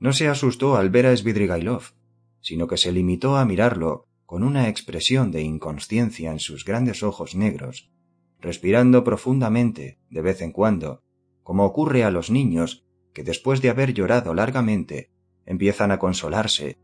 No 0.00 0.12
se 0.12 0.28
asustó 0.28 0.76
al 0.76 0.90
ver 0.90 1.06
a 1.06 1.16
Svidrigailov, 1.16 1.92
sino 2.40 2.66
que 2.66 2.76
se 2.76 2.90
limitó 2.90 3.36
a 3.36 3.44
mirarlo 3.44 4.08
con 4.26 4.42
una 4.42 4.68
expresión 4.68 5.30
de 5.30 5.42
inconsciencia 5.42 6.32
en 6.32 6.40
sus 6.40 6.64
grandes 6.64 7.02
ojos 7.02 7.36
negros, 7.36 7.92
respirando 8.40 9.04
profundamente 9.04 10.00
de 10.10 10.22
vez 10.22 10.40
en 10.42 10.50
cuando, 10.50 11.04
como 11.42 11.64
ocurre 11.64 12.02
a 12.02 12.10
los 12.10 12.30
niños 12.30 12.84
que 13.12 13.22
después 13.22 13.60
de 13.62 13.70
haber 13.70 13.92
llorado 13.94 14.34
largamente 14.34 15.10
empiezan 15.44 15.90
a 15.90 15.98
consolarse, 15.98 16.78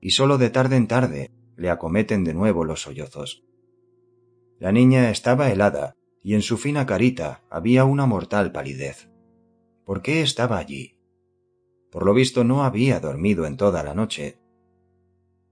y 0.00 0.10
sólo 0.10 0.38
de 0.38 0.50
tarde 0.50 0.76
en 0.76 0.86
tarde 0.86 1.30
le 1.56 1.70
acometen 1.70 2.24
de 2.24 2.34
nuevo 2.34 2.64
los 2.64 2.82
sollozos. 2.82 3.44
La 4.58 4.72
niña 4.72 5.10
estaba 5.10 5.50
helada, 5.50 5.94
y 6.22 6.34
en 6.34 6.42
su 6.42 6.58
fina 6.58 6.86
carita 6.86 7.42
había 7.50 7.84
una 7.84 8.06
mortal 8.06 8.52
palidez. 8.52 9.08
¿Por 9.84 10.02
qué 10.02 10.22
estaba 10.22 10.58
allí? 10.58 10.98
Por 11.90 12.04
lo 12.04 12.12
visto 12.12 12.44
no 12.44 12.64
había 12.64 13.00
dormido 13.00 13.46
en 13.46 13.56
toda 13.56 13.82
la 13.82 13.94
noche. 13.94 14.38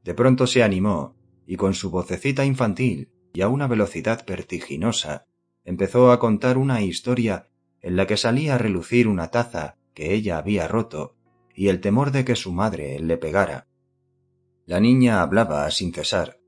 De 0.04 0.14
pronto 0.14 0.46
se 0.46 0.62
animó, 0.62 1.16
y 1.46 1.56
con 1.56 1.74
su 1.74 1.90
vocecita 1.90 2.44
infantil 2.44 3.10
y 3.32 3.42
a 3.42 3.48
una 3.48 3.66
velocidad 3.66 4.24
vertiginosa, 4.26 5.24
empezó 5.64 6.10
a 6.10 6.18
contar 6.18 6.58
una 6.58 6.82
historia 6.82 7.48
en 7.80 7.96
la 7.96 8.06
que 8.06 8.16
salía 8.16 8.56
a 8.56 8.58
relucir 8.58 9.08
una 9.08 9.30
taza 9.30 9.76
que 9.96 10.12
ella 10.12 10.36
había 10.36 10.68
roto 10.68 11.16
y 11.54 11.68
el 11.68 11.80
temor 11.80 12.12
de 12.12 12.26
que 12.26 12.36
su 12.36 12.52
madre 12.52 13.00
le 13.00 13.16
pegara. 13.16 13.66
La 14.66 14.78
niña 14.78 15.22
hablaba 15.22 15.68
sin 15.70 15.92
cesar. 15.94 16.38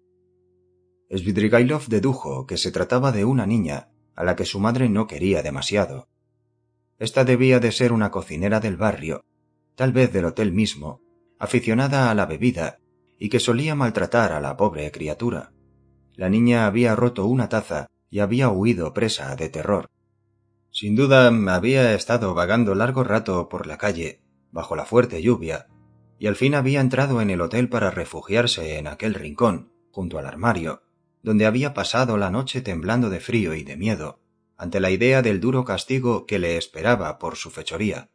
Svidrigailov 1.10 1.86
dedujo 1.86 2.46
que 2.46 2.58
se 2.58 2.70
trataba 2.70 3.10
de 3.10 3.24
una 3.24 3.46
niña 3.46 3.88
a 4.14 4.22
la 4.22 4.36
que 4.36 4.44
su 4.44 4.60
madre 4.60 4.90
no 4.90 5.06
quería 5.06 5.42
demasiado. 5.42 6.08
Esta 6.98 7.24
debía 7.24 7.58
de 7.58 7.72
ser 7.72 7.92
una 7.92 8.10
cocinera 8.10 8.60
del 8.60 8.76
barrio, 8.76 9.24
tal 9.76 9.92
vez 9.92 10.12
del 10.12 10.26
hotel 10.26 10.52
mismo, 10.52 11.00
aficionada 11.38 12.10
a 12.10 12.14
la 12.14 12.26
bebida 12.26 12.80
y 13.18 13.30
que 13.30 13.40
solía 13.40 13.74
maltratar 13.74 14.32
a 14.32 14.40
la 14.40 14.58
pobre 14.58 14.90
criatura. 14.90 15.52
La 16.16 16.28
niña 16.28 16.66
había 16.66 16.94
roto 16.94 17.24
una 17.24 17.48
taza 17.48 17.86
y 18.10 18.18
había 18.18 18.50
huido 18.50 18.92
presa 18.92 19.34
de 19.36 19.48
terror. 19.48 19.88
Sin 20.78 20.94
duda 20.94 21.26
había 21.26 21.92
estado 21.92 22.34
vagando 22.34 22.76
largo 22.76 23.02
rato 23.02 23.48
por 23.48 23.66
la 23.66 23.78
calle, 23.78 24.20
bajo 24.52 24.76
la 24.76 24.84
fuerte 24.84 25.20
lluvia, 25.20 25.66
y 26.20 26.28
al 26.28 26.36
fin 26.36 26.54
había 26.54 26.80
entrado 26.80 27.20
en 27.20 27.30
el 27.30 27.40
hotel 27.40 27.68
para 27.68 27.90
refugiarse 27.90 28.78
en 28.78 28.86
aquel 28.86 29.14
rincón, 29.14 29.72
junto 29.90 30.20
al 30.20 30.26
armario, 30.26 30.84
donde 31.20 31.46
había 31.46 31.74
pasado 31.74 32.16
la 32.16 32.30
noche 32.30 32.60
temblando 32.60 33.10
de 33.10 33.18
frío 33.18 33.54
y 33.54 33.64
de 33.64 33.76
miedo, 33.76 34.20
ante 34.56 34.78
la 34.78 34.92
idea 34.92 35.20
del 35.20 35.40
duro 35.40 35.64
castigo 35.64 36.26
que 36.26 36.38
le 36.38 36.56
esperaba 36.56 37.18
por 37.18 37.34
su 37.34 37.50
fechoría. 37.50 38.12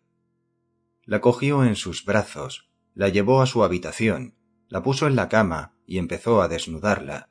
La 1.04 1.20
cogió 1.20 1.66
en 1.66 1.76
sus 1.76 2.06
brazos, 2.06 2.70
la 2.94 3.10
llevó 3.10 3.42
a 3.42 3.46
su 3.46 3.66
habitación, 3.66 4.38
la 4.70 4.82
puso 4.84 5.08
en 5.08 5.18
la 5.18 5.28
cama 5.28 5.76
y 5.86 5.98
empezó 5.98 6.42
a 6.42 6.48
desnudarla. 6.48 7.30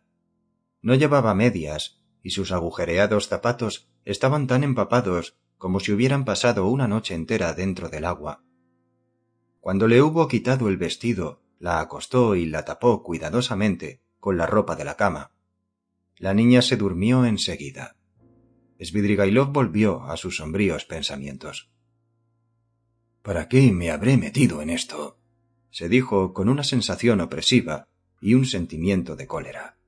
No 0.83 0.95
llevaba 0.95 1.33
medias, 1.33 2.03
y 2.23 2.33
sus 2.33 2.53
agujereados 2.53 3.29
zapatos 3.29 3.89
estaban 4.05 4.47
tan 4.47 4.65
empapados 4.65 5.37
como 5.59 5.81
si 5.81 5.93
hubieran 5.93 6.25
pasado 6.25 6.67
una 6.67 6.89
noche 6.89 7.15
entera 7.15 7.53
dentro 7.55 7.89
del 7.89 8.05
agua. 8.05 8.43
Cuando 9.61 9.87
le 9.87 10.03
hubo 10.03 10.27
quitado 10.27 10.69
el 10.69 10.77
vestido, 10.77 11.43
la 11.61 11.81
acostó 11.81 12.35
y 12.35 12.47
la 12.47 12.65
tapó 12.65 13.05
cuidadosamente 13.05 14.03
con 14.19 14.37
la 14.37 14.47
ropa 14.47 14.75
de 14.75 14.85
la 14.85 14.97
cama. 14.97 15.31
La 16.17 16.35
niña 16.35 16.63
se 16.63 16.77
durmió 16.77 17.25
enseguida. 17.25 17.97
Svidrigailov 18.81 19.53
volvió 19.53 20.03
a 20.03 20.17
sus 20.17 20.39
sombríos 20.39 20.85
pensamientos. 20.85 21.71
¿Para 23.23 23.49
qué 23.49 23.71
me 23.71 23.91
habré 23.91 24.17
metido 24.17 24.63
en 24.63 24.71
esto? 24.71 25.19
se 25.71 25.89
dijo 25.89 26.35
con 26.35 26.49
una 26.49 26.65
sensación 26.65 27.21
opresiva 27.21 27.89
y 28.21 28.35
un 28.35 28.45
sentimiento 28.45 29.17
de 29.17 29.27
cólera. 29.27 29.79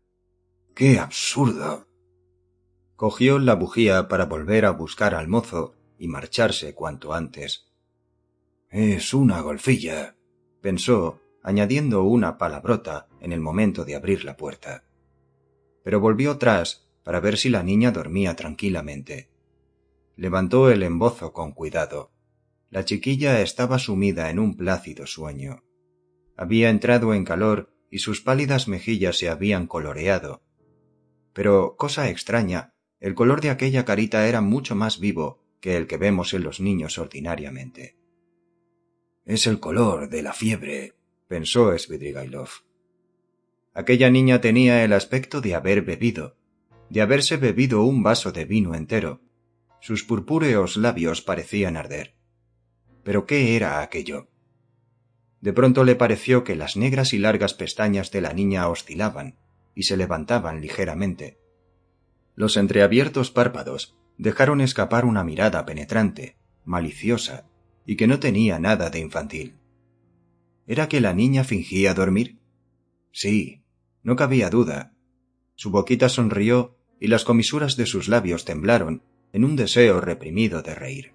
¡Qué 0.75 0.99
absurdo! 0.99 1.89
Cogió 3.05 3.39
la 3.39 3.55
bujía 3.55 4.09
para 4.09 4.25
volver 4.25 4.65
a 4.65 4.71
buscar 4.71 5.15
al 5.15 5.29
mozo 5.29 5.75
y 5.99 6.09
marcharse 6.09 6.73
cuanto 6.73 7.13
antes. 7.13 7.67
Es 8.71 9.13
una 9.13 9.43
golfilla, 9.43 10.17
pensó, 10.63 11.21
añadiendo 11.43 12.05
una 12.05 12.39
palabrota 12.39 13.09
en 13.21 13.33
el 13.35 13.43
momento 13.43 13.85
de 13.85 13.95
abrir 13.95 14.25
la 14.25 14.39
puerta. 14.39 14.85
Pero 15.83 16.01
volvió 16.01 16.31
atrás 16.31 16.89
para 17.03 17.21
ver 17.21 17.37
si 17.37 17.51
la 17.51 17.63
niña 17.63 17.91
dormía 17.91 18.37
tranquilamente. 18.37 19.29
Levantó 20.17 20.71
el 20.71 20.83
embozo 20.83 21.35
con 21.35 21.53
cuidado. 21.53 22.11
La 22.71 22.87
chiquilla 22.87 23.43
estaba 23.43 23.79
sumida 23.79 24.31
en 24.31 24.39
un 24.39 24.57
plácido 24.57 25.07
sueño. 25.07 25.63
Había 26.39 26.71
entrado 26.71 27.13
en 27.13 27.27
calor 27.27 27.71
y 27.91 27.99
sus 27.99 28.23
pálidas 28.23 28.67
mejillas 28.67 29.19
se 29.19 29.29
habían 29.29 29.67
coloreado. 29.67 30.43
Pero, 31.35 31.77
cosa 31.77 32.09
extraña, 32.09 32.74
el 33.05 33.15
color 33.15 33.43
de 33.43 33.51
aquella 33.51 33.85
carita 33.85 34.27
era 34.29 34.41
mucho 34.41 34.75
más 34.75 34.99
vivo 34.99 35.39
que 35.61 35.77
el 35.77 35.87
que 35.87 35.99
vemos 35.99 36.33
en 36.33 36.43
los 36.43 36.59
niños 36.59 36.97
ordinariamente. 36.97 37.99
Es 39.27 39.47
el 39.47 39.61
color 39.61 40.09
de 40.09 40.23
la 40.23 40.33
fiebre, 40.33 40.95
pensó 41.29 41.79
Svidrigailov. 41.79 42.49
Aquella 43.75 44.09
niña 44.09 44.41
tenía 44.41 44.83
el 44.85 44.95
aspecto 44.95 45.43
de 45.43 45.55
haber 45.55 45.83
bebido, 45.83 46.39
de 46.89 47.03
haberse 47.03 47.37
bebido 47.37 47.85
un 47.85 48.03
vaso 48.03 48.33
de 48.33 48.47
vino 48.47 48.75
entero. 48.75 49.21
Sus 49.83 50.03
purpúreos 50.03 50.79
labios 50.79 51.21
parecían 51.21 51.77
arder. 51.77 52.15
Pero 53.03 53.27
¿qué 53.27 53.55
era 53.55 53.83
aquello? 53.83 54.31
De 55.43 55.53
pronto 55.53 55.85
le 55.85 55.95
pareció 55.95 56.43
que 56.43 56.57
las 56.57 56.79
negras 56.79 57.13
y 57.13 57.19
largas 57.19 57.53
pestañas 57.53 58.11
de 58.11 58.23
la 58.23 58.33
niña 58.33 58.67
oscilaban 58.67 59.37
y 59.75 59.83
se 59.83 59.99
levantaban 59.99 60.63
ligeramente. 60.63 61.44
Los 62.35 62.57
entreabiertos 62.57 63.31
párpados 63.31 63.97
dejaron 64.19 64.61
escapar 64.61 65.05
una 65.05 65.25
mirada 65.25 65.65
penetrante, 65.65 66.37
maliciosa, 66.65 67.47
y 67.87 67.97
que 67.97 68.07
no 68.07 68.19
tenía 68.19 68.59
nada 68.59 68.91
de 68.91 69.01
infantil. 69.01 69.59
¿Era 70.67 70.89
que 70.89 71.01
la 71.01 71.13
niña 71.13 71.45
fingía 71.45 71.95
dormir? 71.95 72.39
Sí, 73.13 73.63
no 74.03 74.17
cabía 74.17 74.51
duda. 74.51 74.95
Su 75.55 75.71
boquita 75.71 76.09
sonrió 76.09 76.77
y 76.99 77.09
las 77.09 77.25
comisuras 77.25 77.77
de 77.77 77.87
sus 77.87 78.09
labios 78.09 78.45
temblaron 78.45 79.03
en 79.33 79.45
un 79.45 79.57
deseo 79.57 80.01
reprimido 80.01 80.63
de 80.63 80.75
reír. 80.75 81.13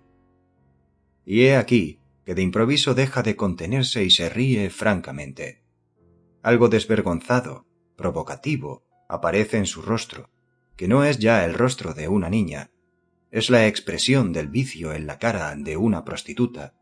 Y 1.26 1.43
he 1.43 1.55
aquí 1.55 1.99
que 2.26 2.36
de 2.36 2.41
improviso 2.43 2.93
deja 2.93 3.24
de 3.24 3.36
contenerse 3.36 4.03
y 4.03 4.11
se 4.11 4.30
ríe 4.30 4.70
francamente. 4.70 5.63
Algo 6.43 6.70
desvergonzado, 6.70 7.65
provocativo, 7.95 8.84
aparece 9.07 9.57
en 9.57 9.65
su 9.65 9.82
rostro, 9.82 10.30
que 10.80 10.88
no 10.88 11.03
es 11.03 11.19
ya 11.19 11.43
el 11.43 11.55
rostro 11.55 11.93
de 11.93 12.07
una 12.07 12.30
niña, 12.30 12.71
es 13.32 13.49
la 13.49 13.67
expresión 13.67 14.32
del 14.32 14.47
vicio 14.47 14.93
en 14.93 15.07
la 15.07 15.19
cara 15.19 15.53
de 15.57 15.75
una 15.75 16.05
prostituta, 16.05 16.73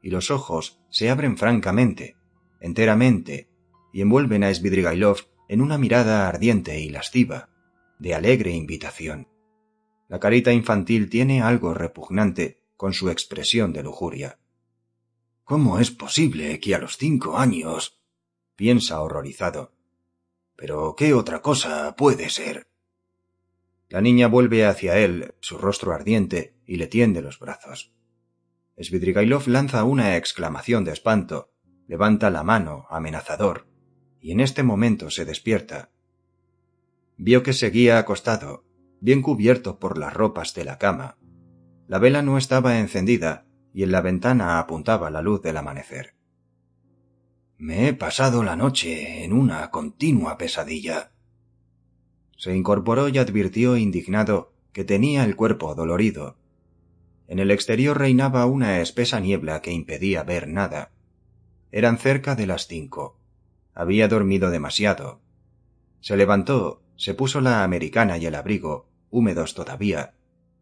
y 0.00 0.10
los 0.10 0.30
ojos 0.30 0.80
se 0.88 1.10
abren 1.10 1.36
francamente, 1.36 2.16
enteramente, 2.60 3.48
y 3.92 4.02
envuelven 4.02 4.44
a 4.44 4.54
Svidrigailov 4.54 5.16
en 5.48 5.62
una 5.62 5.78
mirada 5.78 6.28
ardiente 6.28 6.78
y 6.78 6.90
lasciva, 6.90 7.48
de 7.98 8.14
alegre 8.14 8.52
invitación. 8.52 9.26
La 10.06 10.20
carita 10.20 10.52
infantil 10.52 11.10
tiene 11.10 11.42
algo 11.42 11.74
repugnante 11.74 12.62
con 12.76 12.92
su 12.92 13.10
expresión 13.10 13.72
de 13.72 13.82
lujuria. 13.82 14.38
¿Cómo 15.42 15.80
es 15.80 15.90
posible 15.90 16.60
que 16.60 16.76
a 16.76 16.78
los 16.78 16.98
cinco 16.98 17.36
años? 17.36 18.00
piensa 18.54 19.00
horrorizado. 19.00 19.72
Pero 20.54 20.94
¿qué 20.96 21.14
otra 21.14 21.42
cosa 21.42 21.96
puede 21.96 22.30
ser? 22.30 22.68
La 23.88 24.00
niña 24.00 24.28
vuelve 24.28 24.66
hacia 24.66 24.98
él, 24.98 25.34
su 25.40 25.58
rostro 25.58 25.92
ardiente, 25.92 26.56
y 26.66 26.76
le 26.76 26.86
tiende 26.86 27.22
los 27.22 27.38
brazos. 27.38 27.92
Svidrigailov 28.78 29.46
lanza 29.46 29.84
una 29.84 30.16
exclamación 30.16 30.84
de 30.84 30.92
espanto, 30.92 31.52
levanta 31.86 32.30
la 32.30 32.42
mano, 32.42 32.86
amenazador, 32.90 33.68
y 34.20 34.32
en 34.32 34.40
este 34.40 34.62
momento 34.62 35.10
se 35.10 35.24
despierta. 35.24 35.90
Vio 37.16 37.42
que 37.42 37.52
seguía 37.52 37.98
acostado, 37.98 38.64
bien 39.00 39.22
cubierto 39.22 39.78
por 39.78 39.98
las 39.98 40.14
ropas 40.14 40.54
de 40.54 40.64
la 40.64 40.78
cama. 40.78 41.18
La 41.86 41.98
vela 41.98 42.22
no 42.22 42.38
estaba 42.38 42.78
encendida 42.78 43.46
y 43.72 43.82
en 43.82 43.92
la 43.92 44.00
ventana 44.00 44.58
apuntaba 44.58 45.10
la 45.10 45.20
luz 45.20 45.42
del 45.42 45.56
amanecer. 45.56 46.14
Me 47.58 47.88
he 47.88 47.94
pasado 47.94 48.42
la 48.42 48.56
noche 48.56 49.24
en 49.24 49.32
una 49.32 49.70
continua 49.70 50.38
pesadilla. 50.38 51.12
Se 52.44 52.54
incorporó 52.54 53.08
y 53.08 53.16
advirtió 53.16 53.78
indignado 53.78 54.52
que 54.74 54.84
tenía 54.84 55.24
el 55.24 55.34
cuerpo 55.34 55.74
dolorido. 55.74 56.36
En 57.26 57.38
el 57.38 57.50
exterior 57.50 57.96
reinaba 57.96 58.44
una 58.44 58.82
espesa 58.82 59.18
niebla 59.18 59.62
que 59.62 59.72
impedía 59.72 60.24
ver 60.24 60.46
nada. 60.46 60.92
Eran 61.72 61.96
cerca 61.96 62.34
de 62.34 62.46
las 62.46 62.66
cinco. 62.66 63.18
Había 63.72 64.08
dormido 64.08 64.50
demasiado. 64.50 65.22
Se 66.02 66.18
levantó, 66.18 66.82
se 66.96 67.14
puso 67.14 67.40
la 67.40 67.64
americana 67.64 68.18
y 68.18 68.26
el 68.26 68.34
abrigo, 68.34 68.90
húmedos 69.08 69.54
todavía, 69.54 70.12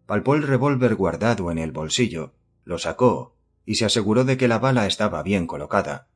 palpó 0.06 0.36
el 0.36 0.44
revólver 0.44 0.94
guardado 0.94 1.50
en 1.50 1.58
el 1.58 1.72
bolsillo, 1.72 2.32
lo 2.62 2.78
sacó 2.78 3.34
y 3.66 3.74
se 3.74 3.86
aseguró 3.86 4.22
de 4.22 4.36
que 4.36 4.46
la 4.46 4.60
bala 4.60 4.86
estaba 4.86 5.24
bien 5.24 5.48
colocada. 5.48 6.06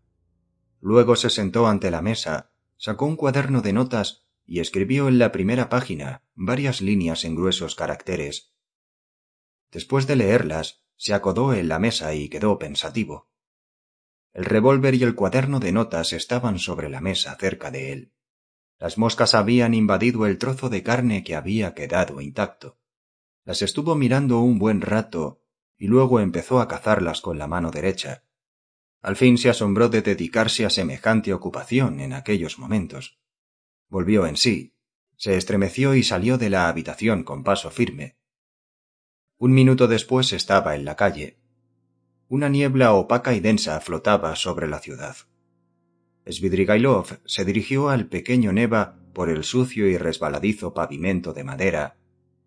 Luego 0.80 1.16
se 1.16 1.28
sentó 1.28 1.66
ante 1.66 1.90
la 1.90 2.02
mesa, 2.02 2.52
sacó 2.76 3.06
un 3.06 3.16
cuaderno 3.16 3.62
de 3.62 3.72
notas 3.72 4.25
y 4.46 4.60
escribió 4.60 5.08
en 5.08 5.18
la 5.18 5.32
primera 5.32 5.68
página 5.68 6.22
varias 6.34 6.80
líneas 6.80 7.24
en 7.24 7.34
gruesos 7.34 7.74
caracteres. 7.74 8.54
Después 9.72 10.06
de 10.06 10.16
leerlas, 10.16 10.84
se 10.96 11.12
acodó 11.12 11.52
en 11.52 11.68
la 11.68 11.78
mesa 11.78 12.14
y 12.14 12.28
quedó 12.28 12.58
pensativo. 12.58 13.28
El 14.32 14.44
revólver 14.44 14.94
y 14.94 15.02
el 15.02 15.14
cuaderno 15.14 15.60
de 15.60 15.72
notas 15.72 16.12
estaban 16.12 16.58
sobre 16.58 16.88
la 16.88 17.00
mesa 17.00 17.36
cerca 17.36 17.70
de 17.70 17.92
él. 17.92 18.12
Las 18.78 18.98
moscas 18.98 19.34
habían 19.34 19.74
invadido 19.74 20.26
el 20.26 20.38
trozo 20.38 20.68
de 20.68 20.82
carne 20.82 21.24
que 21.24 21.34
había 21.34 21.74
quedado 21.74 22.20
intacto. 22.20 22.78
Las 23.44 23.62
estuvo 23.62 23.94
mirando 23.94 24.40
un 24.40 24.58
buen 24.58 24.80
rato 24.80 25.42
y 25.78 25.88
luego 25.88 26.20
empezó 26.20 26.60
a 26.60 26.68
cazarlas 26.68 27.20
con 27.20 27.38
la 27.38 27.46
mano 27.46 27.70
derecha. 27.70 28.24
Al 29.00 29.16
fin 29.16 29.38
se 29.38 29.48
asombró 29.48 29.88
de 29.88 30.02
dedicarse 30.02 30.64
a 30.64 30.70
semejante 30.70 31.32
ocupación 31.32 32.00
en 32.00 32.12
aquellos 32.12 32.58
momentos. 32.58 33.18
Volvió 33.88 34.26
en 34.26 34.36
sí, 34.36 34.74
se 35.16 35.36
estremeció 35.36 35.94
y 35.94 36.02
salió 36.02 36.38
de 36.38 36.50
la 36.50 36.68
habitación 36.68 37.24
con 37.24 37.44
paso 37.44 37.70
firme. 37.70 38.16
Un 39.38 39.52
minuto 39.52 39.86
después 39.88 40.32
estaba 40.32 40.74
en 40.74 40.84
la 40.84 40.96
calle. 40.96 41.38
Una 42.28 42.48
niebla 42.48 42.92
opaca 42.94 43.34
y 43.34 43.40
densa 43.40 43.80
flotaba 43.80 44.34
sobre 44.36 44.66
la 44.66 44.80
ciudad. 44.80 45.16
Svidrigailov 46.26 47.20
se 47.24 47.44
dirigió 47.44 47.88
al 47.88 48.08
pequeño 48.08 48.52
Neva 48.52 48.98
por 49.12 49.30
el 49.30 49.44
sucio 49.44 49.86
y 49.88 49.96
resbaladizo 49.96 50.74
pavimento 50.74 51.32
de 51.32 51.44
madera, 51.44 51.96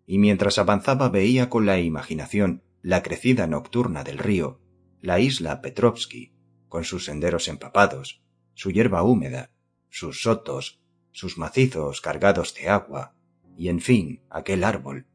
y 0.06 0.18
mientras 0.18 0.58
avanzaba 0.58 1.08
veía 1.08 1.48
con 1.48 1.64
la 1.64 1.80
imaginación 1.80 2.62
la 2.82 3.02
crecida 3.02 3.46
nocturna 3.46 4.04
del 4.04 4.18
río, 4.18 4.60
la 5.00 5.18
isla 5.20 5.62
Petrovsky, 5.62 6.32
con 6.68 6.84
sus 6.84 7.06
senderos 7.06 7.48
empapados, 7.48 8.22
su 8.54 8.70
hierba 8.70 9.02
húmeda, 9.02 9.50
sus 9.88 10.22
sotos, 10.22 10.79
sus 11.12 11.38
macizos 11.38 12.00
cargados 12.00 12.54
de 12.54 12.68
agua, 12.68 13.14
y 13.56 13.68
en 13.68 13.80
fin 13.80 14.22
aquel 14.30 14.64
árbol. 14.64 15.06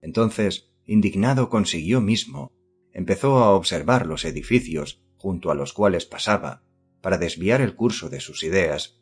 Entonces, 0.00 0.70
indignado 0.86 1.48
consiguió 1.48 2.00
mismo, 2.00 2.52
empezó 2.92 3.38
a 3.38 3.50
observar 3.50 4.06
los 4.06 4.24
edificios 4.24 5.02
junto 5.16 5.50
a 5.50 5.54
los 5.54 5.72
cuales 5.72 6.06
pasaba, 6.06 6.62
para 7.00 7.18
desviar 7.18 7.60
el 7.60 7.74
curso 7.74 8.08
de 8.08 8.20
sus 8.20 8.42
ideas. 8.42 9.00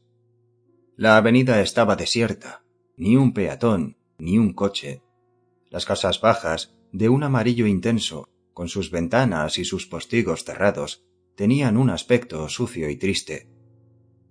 La 0.97 1.17
avenida 1.17 1.61
estaba 1.61 1.97
desierta, 1.97 2.65
ni 2.97 3.17
un 3.17 3.33
peatón, 3.33 3.99
ni 4.19 4.39
un 4.39 4.53
coche. 4.53 5.03
Las 5.71 5.85
casas 5.85 6.21
bajas, 6.21 6.75
de 6.93 7.09
un 7.09 7.23
amarillo 7.23 7.67
intenso, 7.67 8.29
con 8.55 8.69
sus 8.69 8.91
ventanas 8.91 9.59
y 9.59 9.65
sus 9.65 9.87
postigos 9.87 10.45
cerrados, 10.45 11.05
tenían 11.37 11.77
un 11.77 11.91
aspecto 11.91 12.49
sucio 12.49 12.89
y 12.89 12.97
triste. 12.97 13.51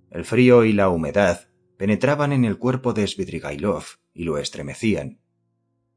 El 0.10 0.26
frío 0.26 0.66
y 0.66 0.74
la 0.74 0.90
humedad 0.90 1.48
penetraban 1.78 2.32
en 2.32 2.46
el 2.46 2.58
cuerpo 2.58 2.94
de 2.94 3.08
Svidrigailov 3.08 3.84
y 4.14 4.24
lo 4.24 4.38
estremecían. 4.38 5.20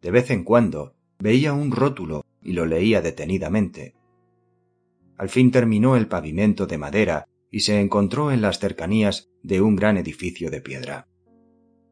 De 0.01 0.11
vez 0.11 0.31
en 0.31 0.45
cuando 0.45 0.95
veía 1.18 1.53
un 1.53 1.72
rótulo 1.72 2.24
y 2.43 2.53
lo 2.53 2.66
leía 2.66 3.01
detenidamente. 3.01 3.95
Al 5.16 5.29
fin 5.29 5.51
terminó 5.51 5.97
el 5.97 6.07
pavimento 6.07 6.66
de 6.66 6.79
madera 6.79 7.26
y 7.51 7.61
se 7.61 7.81
encontró 7.81 8.31
en 8.31 8.41
las 8.41 8.59
cercanías 8.59 9.31
de 9.43 9.61
un 9.61 9.76
gran 9.76 9.97
edificio 9.97 10.51
de 10.51 10.61
piedra. 10.61 11.09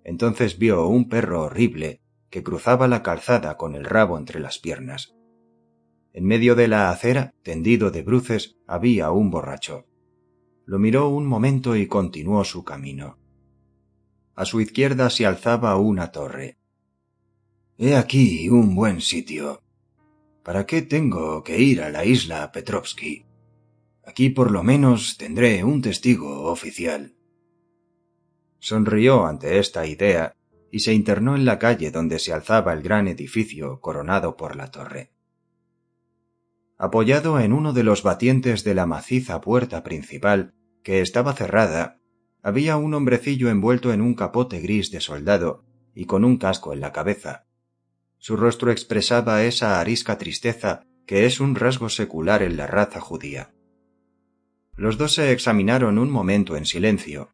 Entonces 0.05 0.59
vio 0.59 0.87
un 0.87 1.09
perro 1.09 1.43
horrible 1.43 2.01
que 2.30 2.43
cruzaba 2.43 2.87
la 2.87 3.03
calzada 3.03 3.57
con 3.57 3.74
el 3.74 3.84
rabo 3.84 4.18
entre 4.18 4.41
las 4.41 4.59
piernas. 4.59 5.16
En 6.12 6.24
medio 6.24 6.55
de 6.55 6.68
la 6.68 6.91
acera, 6.91 7.34
tendido 7.43 7.91
de 7.91 8.03
bruces, 8.03 8.57
había 8.66 9.11
un 9.11 9.30
borracho. 9.30 9.87
Lo 10.64 10.78
miró 10.78 11.09
un 11.09 11.26
momento 11.26 11.76
y 11.76 11.87
continuó 11.87 12.45
su 12.45 12.64
camino. 12.64 13.18
A 14.37 14.45
su 14.45 14.61
izquierda 14.61 15.09
se 15.09 15.24
alzaba 15.24 15.76
una 15.76 16.12
torre. 16.12 16.59
He 17.78 17.97
aquí 17.97 18.51
un 18.51 18.74
buen 18.74 19.01
sitio. 19.01 19.62
¿Para 20.45 20.66
qué 20.66 20.82
tengo 20.82 21.43
que 21.43 21.59
ir 21.59 21.80
a 21.80 21.89
la 21.89 22.05
isla 22.05 22.53
Petrovsky? 22.53 23.24
Aquí 24.05 24.28
por 24.28 24.51
lo 24.51 24.62
menos 24.62 25.16
tendré 25.16 25.64
un 25.64 25.80
testigo 25.80 26.45
oficial. 26.51 27.16
Sonrió 28.59 29.26
ante 29.26 29.59
esta 29.59 29.87
idea 29.87 30.37
y 30.70 30.80
se 30.80 30.93
internó 30.93 31.34
en 31.34 31.47
la 31.47 31.59
calle 31.59 31.91
donde 31.91 32.18
se 32.18 32.34
alzaba 32.34 32.74
el 32.74 32.82
gran 32.82 33.09
edificio 33.09 33.80
coronado 33.80 34.37
por 34.37 34.55
la 34.55 34.70
torre. 34.70 35.12
Apoyado 36.76 37.41
en 37.41 37.55
uno 37.55 37.72
de 37.72 37.84
los 37.84 38.03
batientes 38.03 38.64
de 38.64 38.74
la 38.74 38.84
maciza 38.84 39.41
puerta 39.41 39.82
principal, 39.82 40.53
que 40.82 41.01
estaba 41.01 41.32
cerrada, 41.32 42.01
había 42.47 42.76
un 42.76 42.94
hombrecillo 42.94 43.51
envuelto 43.51 43.92
en 43.92 44.01
un 44.01 44.14
capote 44.14 44.61
gris 44.61 44.92
de 44.92 45.01
soldado 45.01 45.64
y 45.97 46.05
con 46.05 46.24
un 46.24 46.36
casco 46.36 46.72
en 46.72 46.78
la 46.78 46.92
cabeza. 46.92 47.44
Su 48.18 48.36
rostro 48.36 48.70
expresaba 48.70 49.42
esa 49.42 49.80
arisca 49.80 50.16
tristeza 50.16 50.84
que 51.07 51.26
es 51.26 51.40
un 51.40 51.57
rasgo 51.57 51.88
secular 51.88 52.44
en 52.44 52.57
la 52.57 52.68
raza 52.68 53.01
judía. 53.01 53.53
Los 54.76 54.97
dos 54.97 55.14
se 55.14 55.32
examinaron 55.32 55.99
un 55.99 56.09
momento 56.09 56.57
en 56.57 56.66
silencio. 56.66 57.32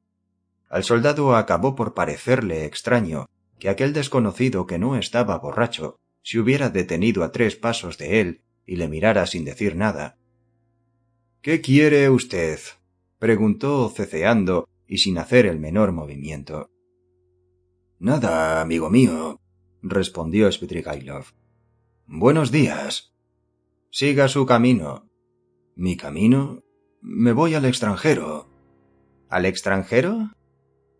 Al 0.70 0.82
soldado 0.82 1.36
acabó 1.36 1.76
por 1.76 1.92
parecerle 1.92 2.64
extraño 2.64 3.26
que 3.58 3.68
aquel 3.68 3.92
desconocido 3.92 4.66
que 4.66 4.78
no 4.78 4.96
estaba 4.96 5.36
borracho 5.36 5.96
se 6.22 6.38
hubiera 6.38 6.70
detenido 6.70 7.22
a 7.22 7.32
tres 7.32 7.54
pasos 7.54 7.98
de 7.98 8.22
él 8.22 8.40
y 8.64 8.76
le 8.76 8.88
mirara 8.88 9.26
sin 9.26 9.44
decir 9.44 9.76
nada. 9.76 10.16
¿Qué 11.42 11.60
quiere 11.60 12.08
usted? 12.08 12.58
preguntó 13.18 13.92
ceceando 13.94 14.68
y 14.92 14.98
sin 14.98 15.16
hacer 15.16 15.46
el 15.46 15.58
menor 15.58 15.90
movimiento. 15.92 16.70
Nada, 17.98 18.60
amigo 18.60 18.90
mío, 18.90 19.40
respondió 19.80 20.52
Svidrigailov. 20.52 21.32
Buenos 22.04 22.52
días. 22.52 23.14
Siga 23.90 24.28
su 24.28 24.44
camino. 24.44 25.08
¿Mi 25.76 25.96
camino? 25.96 26.62
Me 27.00 27.32
voy 27.32 27.54
al 27.54 27.64
extranjero. 27.64 28.50
¿Al 29.30 29.46
extranjero? 29.46 30.32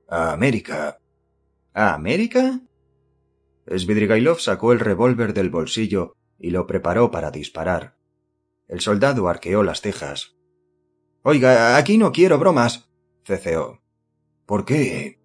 A 0.09 0.33
América. 0.33 0.99
¿A 1.75 1.93
América? 1.93 2.63
Svidrigailov 3.67 4.41
sacó 4.41 4.73
el 4.73 4.81
revólver 4.81 5.35
del 5.35 5.51
bolsillo 5.51 6.15
y 6.39 6.49
lo 6.49 6.67
preparó 6.67 7.11
para 7.11 7.31
disparar. 7.31 7.99
El 8.69 8.81
soldado 8.81 9.29
arqueó 9.29 9.63
las 9.63 9.83
cejas. 9.83 10.35
Oiga, 11.21 11.77
aquí 11.77 11.99
no 11.99 12.11
quiero 12.11 12.39
bromas, 12.39 12.89
ceceó. 13.27 13.82
¿Por 14.53 14.67
qué? 14.67 15.19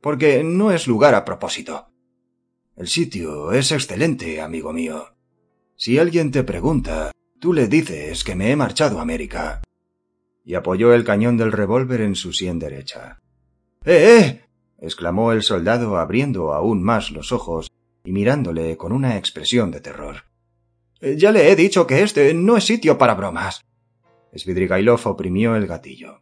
Porque 0.00 0.42
no 0.42 0.72
es 0.72 0.86
lugar 0.86 1.14
a 1.14 1.26
propósito. 1.26 1.88
El 2.74 2.88
sitio 2.88 3.52
es 3.52 3.70
excelente, 3.70 4.40
amigo 4.40 4.72
mío. 4.72 5.14
Si 5.76 5.98
alguien 5.98 6.30
te 6.30 6.42
pregunta, 6.42 7.12
tú 7.38 7.52
le 7.52 7.68
dices 7.68 8.24
que 8.24 8.34
me 8.34 8.50
he 8.50 8.56
marchado 8.56 8.98
a 8.98 9.02
América. 9.02 9.60
Y 10.42 10.54
apoyó 10.54 10.94
el 10.94 11.04
cañón 11.04 11.36
del 11.36 11.52
revólver 11.52 12.00
en 12.00 12.14
su 12.14 12.32
sien 12.32 12.58
derecha. 12.58 13.20
¡Eh, 13.84 14.18
eh! 14.18 14.44
exclamó 14.80 15.32
el 15.32 15.42
soldado 15.42 15.98
abriendo 15.98 16.54
aún 16.54 16.82
más 16.82 17.10
los 17.10 17.30
ojos 17.30 17.70
y 18.06 18.12
mirándole 18.12 18.78
con 18.78 18.92
una 18.92 19.18
expresión 19.18 19.70
de 19.70 19.82
terror. 19.82 20.24
Ya 21.02 21.30
le 21.30 21.52
he 21.52 21.56
dicho 21.56 21.86
que 21.86 22.00
este 22.00 22.32
no 22.32 22.56
es 22.56 22.64
sitio 22.64 22.96
para 22.96 23.16
bromas. 23.16 23.66
Svidrigailov 24.34 25.06
oprimió 25.08 25.56
el 25.56 25.66
gatillo. 25.66 26.21